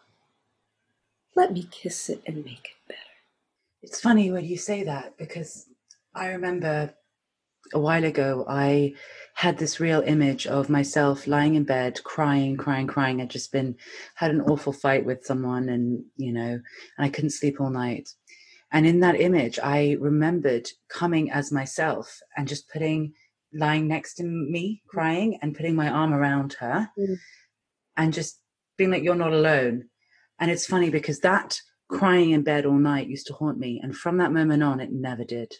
Let 1.35 1.53
me 1.53 1.67
kiss 1.71 2.07
it 2.09 2.21
and 2.27 2.45
make 2.45 2.65
it 2.69 2.87
better. 2.87 2.99
It's 3.81 3.99
funny 3.99 4.31
when 4.31 4.45
you 4.45 4.57
say 4.57 4.83
that 4.83 5.17
because 5.17 5.65
I 6.13 6.27
remember 6.27 6.93
a 7.73 7.79
while 7.79 8.03
ago 8.03 8.45
I 8.47 8.93
had 9.33 9.57
this 9.57 9.79
real 9.79 10.01
image 10.01 10.47
of 10.47 10.69
myself 10.69 11.27
lying 11.27 11.55
in 11.55 11.63
bed 11.63 12.03
crying 12.03 12.57
crying 12.57 12.87
crying. 12.87 13.21
I'd 13.21 13.29
just 13.29 13.51
been 13.51 13.75
had 14.15 14.31
an 14.31 14.41
awful 14.41 14.73
fight 14.73 15.05
with 15.05 15.25
someone 15.25 15.69
and 15.69 16.03
you 16.15 16.33
know 16.33 16.59
and 16.97 17.05
i 17.05 17.09
couldn't 17.09 17.31
sleep 17.31 17.59
all 17.59 17.69
night. 17.69 18.09
And 18.71 18.85
in 18.85 18.99
that 19.01 19.19
image 19.19 19.59
i 19.63 19.97
remembered 19.99 20.69
coming 20.89 21.31
as 21.31 21.51
myself 21.51 22.19
and 22.35 22.47
just 22.47 22.69
putting 22.69 23.13
lying 23.53 23.87
next 23.87 24.15
to 24.15 24.23
me 24.23 24.81
crying 24.87 25.39
and 25.41 25.55
putting 25.55 25.75
my 25.75 25.89
arm 25.89 26.13
around 26.13 26.53
her 26.59 26.89
mm. 26.99 27.15
and 27.95 28.13
just 28.13 28.41
being 28.77 28.91
like 28.91 29.03
you're 29.03 29.15
not 29.15 29.33
alone. 29.33 29.85
And 30.39 30.51
it's 30.51 30.67
funny 30.67 30.89
because 30.89 31.19
that 31.21 31.59
crying 31.89 32.31
in 32.31 32.43
bed 32.43 32.65
all 32.65 32.77
night 32.77 33.07
used 33.07 33.27
to 33.27 33.33
haunt 33.33 33.57
me. 33.57 33.79
And 33.81 33.95
from 33.95 34.17
that 34.17 34.33
moment 34.33 34.63
on 34.63 34.79
it 34.79 34.91
never 34.91 35.23
did 35.23 35.53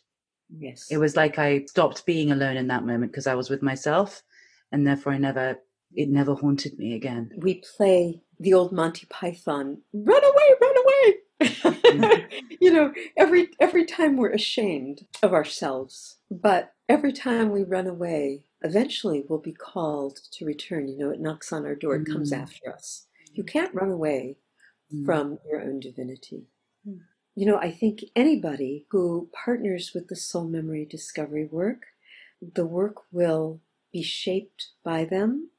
Yes. 0.50 0.88
It 0.90 0.98
was 0.98 1.16
like 1.16 1.38
I 1.38 1.66
stopped 1.66 2.06
being 2.06 2.32
alone 2.32 2.58
in 2.58 2.68
that 2.68 2.86
moment 2.86 3.12
because 3.12 3.28
I 3.28 3.36
was 3.36 3.50
with 3.50 3.62
myself 3.62 4.24
and 4.72 4.86
therefore 4.86 5.14
I 5.14 5.18
never 5.18 5.60
it 5.94 6.10
never 6.10 6.36
haunted 6.36 6.78
me 6.78 6.94
again. 6.94 7.32
We 7.38 7.64
play 7.78 8.22
the 8.40 8.54
old 8.54 8.72
Monty 8.72 9.08
Python, 9.10 9.82
run 9.94 10.24
away, 10.24 10.56
run 10.62 10.76
away. 10.78 11.18
you 12.62 12.72
know, 12.72 12.94
every 13.16 13.50
every 13.60 13.86
time 13.86 14.18
we're 14.18 14.32
ashamed 14.32 15.06
of 15.24 15.34
ourselves, 15.34 16.18
but 16.30 16.74
every 16.90 17.14
time 17.14 17.52
we 17.52 17.64
run 17.64 17.88
away, 17.88 18.44
eventually 18.62 19.24
we'll 19.28 19.40
be 19.40 19.54
called 19.54 20.20
to 20.32 20.46
return. 20.46 20.88
You 20.88 20.98
know, 20.98 21.10
it 21.10 21.22
knocks 21.22 21.54
on 21.54 21.66
our 21.66 21.76
door, 21.76 21.96
it 21.96 22.06
comes 22.06 22.32
mm. 22.32 22.42
after 22.42 22.74
us. 22.74 23.08
You 23.34 23.44
can't 23.44 23.74
run 23.74 23.92
away 23.92 24.38
mm. 24.94 25.06
from 25.06 25.40
your 25.50 25.62
own 25.62 25.80
divinity. 25.80 26.48
Mm. 26.88 27.00
You 27.38 27.46
know, 27.46 27.60
I 27.60 27.70
think 27.70 28.04
anybody 28.16 28.88
who 28.90 29.30
partners 29.32 29.92
with 29.94 30.08
the 30.08 30.16
soul 30.16 30.46
memory 30.46 30.86
discovery 30.86 31.46
work, 31.46 31.84
the 32.42 32.66
work 32.66 32.96
will 33.12 33.62
be 33.94 34.02
shaped 34.02 34.70
by 34.84 35.06
them, 35.06 35.52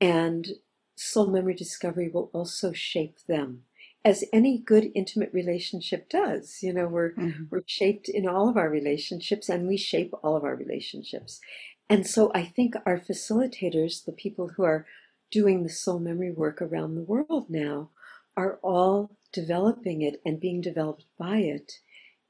and 0.00 0.46
soul 0.94 1.26
memory 1.26 1.54
discovery 1.54 2.08
will 2.08 2.30
also 2.32 2.72
shape 2.72 3.16
them 3.26 3.64
as 4.04 4.22
any 4.32 4.56
good 4.56 4.92
intimate 4.94 5.30
relationship 5.32 6.08
does. 6.08 6.62
You 6.62 6.74
know, 6.74 6.86
we're 6.86 7.14
mm-hmm. 7.14 7.42
we're 7.50 7.64
shaped 7.66 8.08
in 8.08 8.28
all 8.28 8.48
of 8.48 8.56
our 8.56 8.70
relationships 8.70 9.48
and 9.48 9.66
we 9.66 9.76
shape 9.76 10.14
all 10.22 10.36
of 10.36 10.44
our 10.44 10.54
relationships. 10.54 11.40
And 11.88 12.06
so 12.06 12.30
I 12.36 12.44
think 12.44 12.76
our 12.86 13.00
facilitators, 13.00 14.04
the 14.04 14.12
people 14.12 14.50
who 14.50 14.62
are 14.62 14.86
doing 15.32 15.64
the 15.64 15.70
soul 15.70 15.98
memory 15.98 16.30
work 16.30 16.62
around 16.62 16.94
the 16.94 17.02
world 17.02 17.46
now, 17.50 17.90
are 18.36 18.58
all 18.62 19.16
developing 19.32 20.02
it 20.02 20.20
and 20.24 20.40
being 20.40 20.60
developed 20.60 21.04
by 21.18 21.38
it 21.38 21.72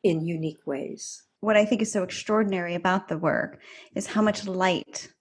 in 0.02 0.26
unique 0.26 0.66
ways. 0.66 1.22
What 1.40 1.56
I 1.56 1.64
think 1.64 1.82
is 1.82 1.92
so 1.92 2.02
extraordinary 2.02 2.74
about 2.74 3.08
the 3.08 3.18
work 3.18 3.60
is 3.94 4.06
how 4.06 4.22
much 4.22 4.46
light 4.46 5.12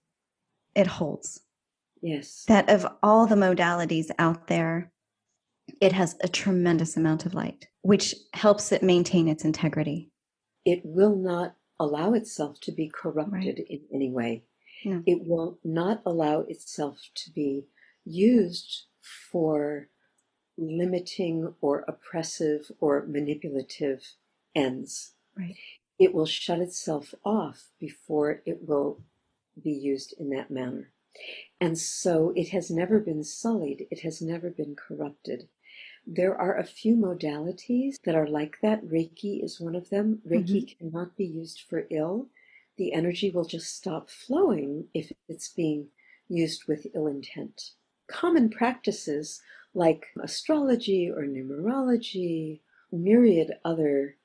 it 0.74 0.86
holds. 0.86 1.40
Yes. 2.02 2.44
That 2.48 2.68
of 2.68 2.86
all 3.02 3.26
the 3.26 3.34
modalities 3.34 4.10
out 4.18 4.46
there, 4.46 4.92
it 5.80 5.92
has 5.92 6.16
a 6.22 6.28
tremendous 6.28 6.96
amount 6.96 7.26
of 7.26 7.34
light, 7.34 7.66
which 7.82 8.14
helps 8.34 8.72
it 8.72 8.82
maintain 8.82 9.28
its 9.28 9.44
integrity. 9.44 10.10
It 10.64 10.80
will 10.84 11.16
not 11.16 11.56
allow 11.78 12.12
itself 12.12 12.60
to 12.60 12.72
be 12.72 12.90
corrupted 12.92 13.58
right. 13.58 13.66
in 13.68 13.80
any 13.92 14.10
way. 14.10 14.44
No. 14.84 15.02
It 15.06 15.20
will 15.22 15.58
not 15.64 16.02
allow 16.04 16.40
itself 16.40 16.98
to 17.14 17.30
be 17.30 17.66
used 18.04 18.84
for 19.30 19.88
limiting 20.60 21.54
or 21.60 21.84
oppressive 21.88 22.70
or 22.80 23.04
manipulative 23.06 24.14
ends. 24.54 25.12
Right. 25.36 25.56
It 25.98 26.14
will 26.14 26.26
shut 26.26 26.60
itself 26.60 27.14
off 27.24 27.68
before 27.78 28.42
it 28.46 28.68
will 28.68 29.00
be 29.62 29.72
used 29.72 30.14
in 30.18 30.30
that 30.30 30.50
manner. 30.50 30.90
And 31.60 31.78
so 31.78 32.32
it 32.36 32.50
has 32.50 32.70
never 32.70 33.00
been 33.00 33.24
sullied, 33.24 33.86
it 33.90 34.00
has 34.00 34.22
never 34.22 34.50
been 34.50 34.76
corrupted. 34.76 35.48
There 36.06 36.34
are 36.34 36.56
a 36.56 36.64
few 36.64 36.96
modalities 36.96 37.96
that 38.04 38.14
are 38.14 38.26
like 38.26 38.58
that. 38.62 38.84
Reiki 38.84 39.44
is 39.44 39.60
one 39.60 39.74
of 39.74 39.90
them. 39.90 40.22
Reiki 40.26 40.64
mm-hmm. 40.64 40.90
cannot 40.90 41.16
be 41.16 41.26
used 41.26 41.60
for 41.60 41.86
ill. 41.90 42.28
The 42.76 42.92
energy 42.94 43.30
will 43.30 43.44
just 43.44 43.76
stop 43.76 44.08
flowing 44.08 44.88
if 44.94 45.12
it's 45.28 45.50
being 45.50 45.88
used 46.28 46.66
with 46.66 46.86
ill 46.94 47.06
intent. 47.06 47.72
Common 48.08 48.48
practices 48.48 49.42
like 49.74 50.06
astrology 50.22 51.10
or 51.10 51.22
numerology, 51.22 52.60
myriad 52.92 53.52
other 53.64 54.16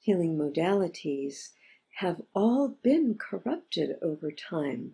healing 0.00 0.36
modalities, 0.36 1.50
have 1.96 2.20
all 2.34 2.76
been 2.82 3.16
corrupted 3.18 3.96
over 4.02 4.30
time. 4.30 4.92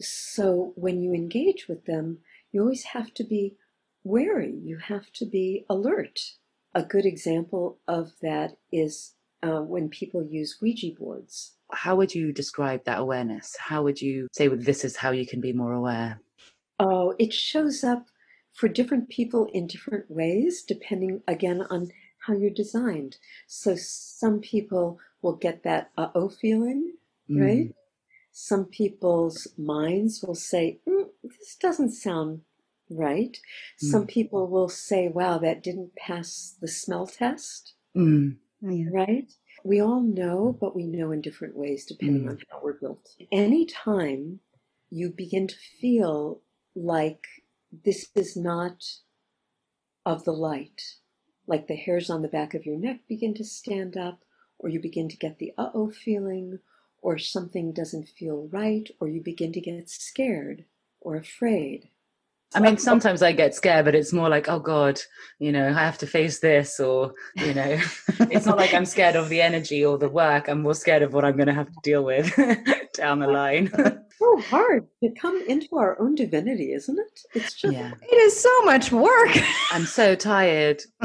So 0.00 0.72
when 0.76 1.02
you 1.02 1.12
engage 1.12 1.66
with 1.68 1.84
them, 1.84 2.18
you 2.52 2.60
always 2.60 2.84
have 2.84 3.12
to 3.14 3.24
be 3.24 3.56
wary, 4.04 4.54
you 4.62 4.78
have 4.78 5.12
to 5.14 5.26
be 5.26 5.64
alert. 5.68 6.20
A 6.74 6.82
good 6.82 7.04
example 7.04 7.78
of 7.88 8.12
that 8.22 8.56
is 8.70 9.14
uh, 9.42 9.60
when 9.60 9.88
people 9.88 10.24
use 10.24 10.58
Ouija 10.60 10.92
boards. 10.98 11.54
How 11.72 11.96
would 11.96 12.14
you 12.14 12.32
describe 12.32 12.84
that 12.84 13.00
awareness? 13.00 13.56
How 13.58 13.82
would 13.82 14.00
you 14.00 14.28
say, 14.32 14.48
well, 14.48 14.58
this 14.60 14.84
is 14.84 14.96
how 14.96 15.10
you 15.10 15.26
can 15.26 15.40
be 15.40 15.52
more 15.52 15.72
aware? 15.72 16.20
Oh, 16.78 17.14
it 17.18 17.32
shows 17.32 17.82
up 17.82 18.06
for 18.58 18.68
different 18.68 19.08
people 19.08 19.48
in 19.54 19.66
different 19.68 20.10
ways, 20.10 20.62
depending 20.62 21.22
again 21.28 21.62
on 21.70 21.88
how 22.26 22.34
you're 22.34 22.50
designed. 22.50 23.16
So 23.46 23.76
some 23.76 24.40
people 24.40 24.98
will 25.22 25.36
get 25.36 25.62
that 25.62 25.90
uh 25.96 26.08
oh 26.14 26.28
feeling, 26.28 26.94
mm. 27.30 27.40
right? 27.40 27.74
Some 28.32 28.64
people's 28.66 29.48
minds 29.56 30.22
will 30.22 30.34
say, 30.34 30.80
mm, 30.88 31.06
This 31.22 31.56
doesn't 31.56 31.92
sound 31.92 32.42
right. 32.90 33.36
Some 33.78 34.04
Mm. 34.04 34.08
people 34.08 34.46
will 34.48 34.68
say, 34.68 35.08
Wow, 35.08 35.38
that 35.38 35.62
didn't 35.62 35.94
pass 35.96 36.56
the 36.60 36.68
smell 36.68 37.06
test, 37.06 37.74
Mm. 37.96 38.36
Yeah. 38.60 38.86
right? 38.92 39.32
We 39.64 39.80
all 39.80 40.02
know, 40.02 40.56
but 40.60 40.74
we 40.76 40.84
know 40.96 41.10
in 41.12 41.20
different 41.20 41.56
ways 41.56 41.84
depending 41.84 42.24
Mm. 42.24 42.30
on 42.30 42.38
how 42.50 42.60
we're 42.62 42.80
built. 42.84 43.04
Anytime 43.32 44.40
you 44.90 45.10
begin 45.10 45.46
to 45.48 45.56
feel 45.80 46.40
like 46.74 47.24
this 47.72 48.08
is 48.14 48.36
not 48.36 48.84
of 50.06 50.24
the 50.24 50.32
light, 50.32 50.96
like 51.46 51.66
the 51.66 51.76
hairs 51.76 52.10
on 52.10 52.22
the 52.22 52.28
back 52.28 52.54
of 52.54 52.66
your 52.66 52.78
neck 52.78 53.00
begin 53.08 53.34
to 53.34 53.44
stand 53.44 53.96
up, 53.96 54.24
or 54.58 54.68
you 54.68 54.80
begin 54.80 55.08
to 55.08 55.16
get 55.16 55.38
the 55.38 55.52
uh 55.58 55.70
oh 55.74 55.90
feeling, 55.90 56.60
or 57.02 57.18
something 57.18 57.72
doesn't 57.72 58.08
feel 58.08 58.48
right, 58.50 58.90
or 59.00 59.08
you 59.08 59.20
begin 59.22 59.52
to 59.52 59.60
get 59.60 59.88
scared 59.90 60.64
or 61.00 61.16
afraid. 61.16 61.90
I 62.54 62.60
mean, 62.60 62.78
sometimes 62.78 63.22
I 63.22 63.32
get 63.32 63.54
scared, 63.54 63.84
but 63.84 63.94
it's 63.94 64.12
more 64.12 64.30
like, 64.30 64.48
oh 64.48 64.58
God, 64.58 64.98
you 65.38 65.52
know, 65.52 65.68
I 65.68 65.84
have 65.84 65.98
to 65.98 66.06
face 66.06 66.38
this, 66.38 66.80
or, 66.80 67.12
you 67.36 67.52
know, 67.52 67.78
it's 68.30 68.46
not 68.46 68.56
like 68.56 68.72
I'm 68.72 68.86
scared 68.86 69.16
of 69.16 69.28
the 69.28 69.42
energy 69.42 69.84
or 69.84 69.98
the 69.98 70.08
work. 70.08 70.48
I'm 70.48 70.62
more 70.62 70.74
scared 70.74 71.02
of 71.02 71.12
what 71.12 71.26
I'm 71.26 71.36
going 71.36 71.48
to 71.48 71.54
have 71.54 71.70
to 71.70 71.80
deal 71.82 72.04
with 72.04 72.32
down 72.94 73.18
the 73.18 73.26
line. 73.26 73.70
So 74.18 74.38
hard 74.40 74.88
to 75.02 75.10
come 75.10 75.40
into 75.46 75.76
our 75.76 76.00
own 76.00 76.16
divinity, 76.16 76.72
isn't 76.72 76.98
it? 76.98 77.20
It's 77.34 77.54
just 77.54 77.72
yeah. 77.72 77.92
It 78.02 78.16
is 78.16 78.40
so 78.40 78.64
much 78.64 78.90
work. 78.90 79.30
I'm 79.70 79.86
so 79.86 80.16
tired. 80.16 80.82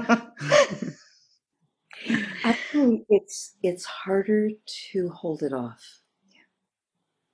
Actually, 2.44 3.06
it's 3.10 3.56
it's 3.62 3.86
harder 3.86 4.50
to 4.92 5.10
hold 5.10 5.44
it 5.44 5.54
off. 5.54 6.02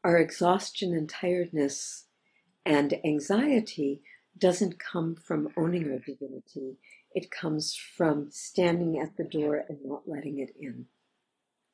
Our 0.04 0.18
exhaustion 0.18 0.94
and 0.94 1.10
tiredness 1.10 2.06
and 2.66 2.94
anxiety 3.06 4.02
doesn't 4.38 4.80
come 4.80 5.16
from 5.16 5.50
owning 5.58 5.92
our 5.92 6.00
divinity. 6.00 6.78
It 7.14 7.32
comes 7.32 7.74
from 7.76 8.32
standing 8.32 9.00
at 9.00 9.16
the 9.18 9.24
door 9.24 9.64
and 9.68 9.80
not 9.84 10.08
letting 10.08 10.40
it 10.40 10.54
in. 10.60 10.86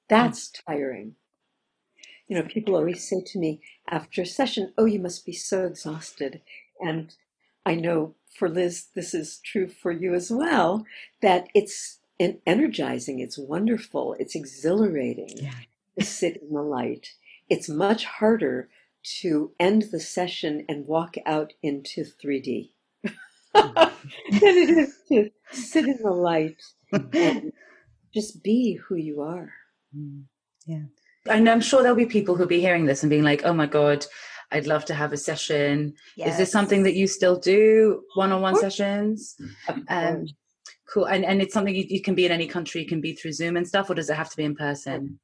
That's 0.10 0.50
mm. 0.50 0.62
tiring. 0.66 1.16
You 2.28 2.38
know, 2.38 2.44
people 2.44 2.76
always 2.76 3.08
say 3.08 3.22
to 3.22 3.40
me 3.40 3.62
after 3.88 4.22
a 4.24 4.26
session, 4.26 4.74
"Oh, 4.78 4.86
you 4.86 5.00
must 5.00 5.26
be 5.26 5.34
so 5.34 5.66
exhausted." 5.66 6.42
And 6.82 7.16
I 7.66 7.76
know 7.76 8.16
for 8.36 8.50
Liz, 8.50 8.88
this 8.94 9.14
is 9.14 9.40
true 9.40 9.68
for 9.68 9.92
you 9.92 10.14
as 10.14 10.30
well, 10.30 10.86
that 11.22 11.48
it's 11.54 12.00
en- 12.20 12.42
energizing, 12.46 13.20
it's 13.20 13.38
wonderful, 13.38 14.16
it's 14.20 14.36
exhilarating 14.36 15.30
Yeah. 15.38 15.54
to 15.98 16.06
sit 16.06 16.38
in 16.38 16.54
the 16.54 16.62
light. 16.62 17.14
It's 17.50 17.70
much 17.70 18.06
harder 18.06 18.70
to 19.22 19.54
end 19.60 19.84
the 19.92 20.00
session 20.00 20.66
and 20.68 20.88
walk 20.88 21.16
out 21.26 21.54
into 21.62 22.04
3D 22.04 22.74
mm-hmm. 23.06 23.74
than 24.40 24.58
it 24.58 24.70
is 24.70 25.00
to 25.10 25.32
sit 25.52 25.86
in 25.86 25.98
the 26.02 26.12
light 26.12 26.62
and 26.92 27.54
just 28.14 28.44
be 28.44 28.76
who 28.76 28.96
you 28.96 29.22
are. 29.22 29.54
Mm, 29.96 30.24
yeah. 30.66 30.86
And 31.28 31.50
I'm 31.50 31.62
sure 31.62 31.82
there'll 31.82 31.98
be 31.98 32.06
people 32.06 32.36
who'll 32.36 32.48
be 32.48 32.60
hearing 32.62 32.86
this 32.86 33.04
and 33.04 33.10
being 33.10 33.24
like, 33.24 33.44
oh 33.46 33.54
my 33.54 33.66
God, 33.66 34.06
I'd 34.52 34.68
love 34.68 34.86
to 34.86 34.94
have 34.94 35.12
a 35.12 35.18
session. 35.18 35.94
Is 36.18 36.38
this 36.38 36.52
something 36.52 36.84
that 36.84 36.96
you 36.96 37.08
still 37.08 37.38
do 37.40 38.04
one 38.16 38.32
on 38.32 38.42
one 38.42 38.56
sessions? 38.56 39.36
Um, 39.90 40.28
cool. 40.92 41.06
And, 41.06 41.26
and 41.26 41.42
it's 41.42 41.54
something 41.54 41.76
you, 41.76 41.86
you 41.88 42.02
can 42.02 42.16
be 42.16 42.26
in 42.26 42.32
any 42.32 42.48
country, 42.48 42.82
you 42.82 42.88
can 42.88 43.02
be 43.02 43.14
through 43.14 43.34
Zoom 43.34 43.58
and 43.58 43.68
stuff, 43.68 43.90
or 43.90 43.96
does 43.96 44.10
it 44.10 44.16
have 44.16 44.30
to 44.30 44.38
be 44.38 44.44
in 44.44 44.56
person? 44.56 45.20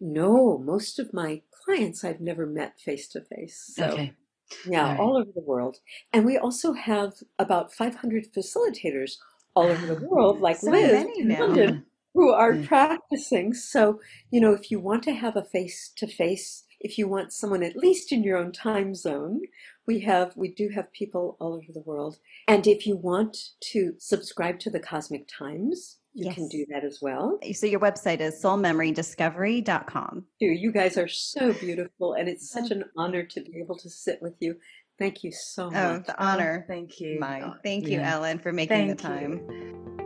No, 0.00 0.58
most 0.58 0.98
of 0.98 1.12
my 1.14 1.40
clients 1.64 2.04
I've 2.04 2.20
never 2.20 2.46
met 2.46 2.78
face 2.78 3.08
to 3.08 3.22
face. 3.22 3.72
So 3.74 3.86
Okay. 3.86 4.12
Yeah, 4.68 4.84
Alright. 4.84 5.00
all 5.00 5.16
over 5.16 5.30
the 5.34 5.40
world. 5.40 5.78
And 6.12 6.24
we 6.24 6.38
also 6.38 6.72
have 6.72 7.14
about 7.38 7.72
500 7.72 8.32
facilitators 8.32 9.12
all 9.56 9.66
over 9.66 9.86
the 9.86 10.06
world, 10.06 10.40
like 10.40 10.58
So 10.58 10.70
Liz 10.70 10.92
many 10.92 11.20
in 11.20 11.28
now. 11.28 11.40
London, 11.46 11.86
who 12.16 12.30
are 12.32 12.54
Yeah. 12.54 12.66
practicing. 12.66 13.52
So, 13.52 14.00
you 14.30 14.40
know, 14.40 14.52
if 14.54 14.70
you 14.70 14.80
want 14.80 15.02
to 15.04 15.12
have 15.12 15.36
a 15.36 15.44
face 15.44 15.92
to 15.96 16.06
face, 16.06 16.64
if 16.80 16.96
you 16.98 17.06
want 17.08 17.32
someone 17.32 17.62
at 17.62 17.76
least 17.76 18.10
in 18.10 18.22
your 18.22 18.38
own 18.38 18.52
time 18.52 18.94
zone, 18.94 19.42
we 19.86 20.00
have 20.00 20.36
we 20.36 20.48
do 20.48 20.68
have 20.70 20.90
people 20.92 21.36
all 21.38 21.52
over 21.54 21.72
the 21.72 21.80
world. 21.80 22.18
And 22.48 22.66
if 22.66 22.86
you 22.86 22.96
want 22.96 23.36
to 23.72 23.94
subscribe 23.98 24.58
to 24.60 24.70
the 24.70 24.80
Cosmic 24.80 25.28
Times, 25.28 25.98
you 26.14 26.32
can 26.32 26.48
do 26.48 26.64
that 26.70 26.82
as 26.82 27.00
well. 27.02 27.38
So 27.52 27.66
your 27.66 27.80
website 27.80 28.20
is 28.20 28.42
soulmemorydiscovery.com. 28.42 30.24
Too. 30.40 30.46
You 30.46 30.72
guys 30.72 30.96
are 30.96 31.08
so 31.08 31.52
beautiful, 31.52 32.14
and 32.14 32.28
it's 32.28 32.50
such 32.50 32.70
mm. 32.70 32.76
an 32.76 32.84
honor 32.96 33.22
to 33.24 33.40
be 33.42 33.60
able 33.60 33.76
to 33.76 33.90
sit 33.90 34.22
with 34.22 34.34
you. 34.40 34.56
Thank 34.98 35.22
you 35.22 35.32
so 35.32 35.70
much. 35.70 35.76
Oh, 35.76 35.92
much. 35.94 36.06
the 36.06 36.22
honor. 36.22 36.64
Thank 36.66 36.98
you. 37.00 37.20
Mine. 37.20 37.42
Oh, 37.44 37.54
Thank 37.62 37.86
you, 37.86 37.98
Yeah. 37.98 38.14
Ellen, 38.14 38.38
for 38.38 38.50
making 38.50 38.88
the 38.88 38.94
time. 38.94 39.40
you. 39.50 40.05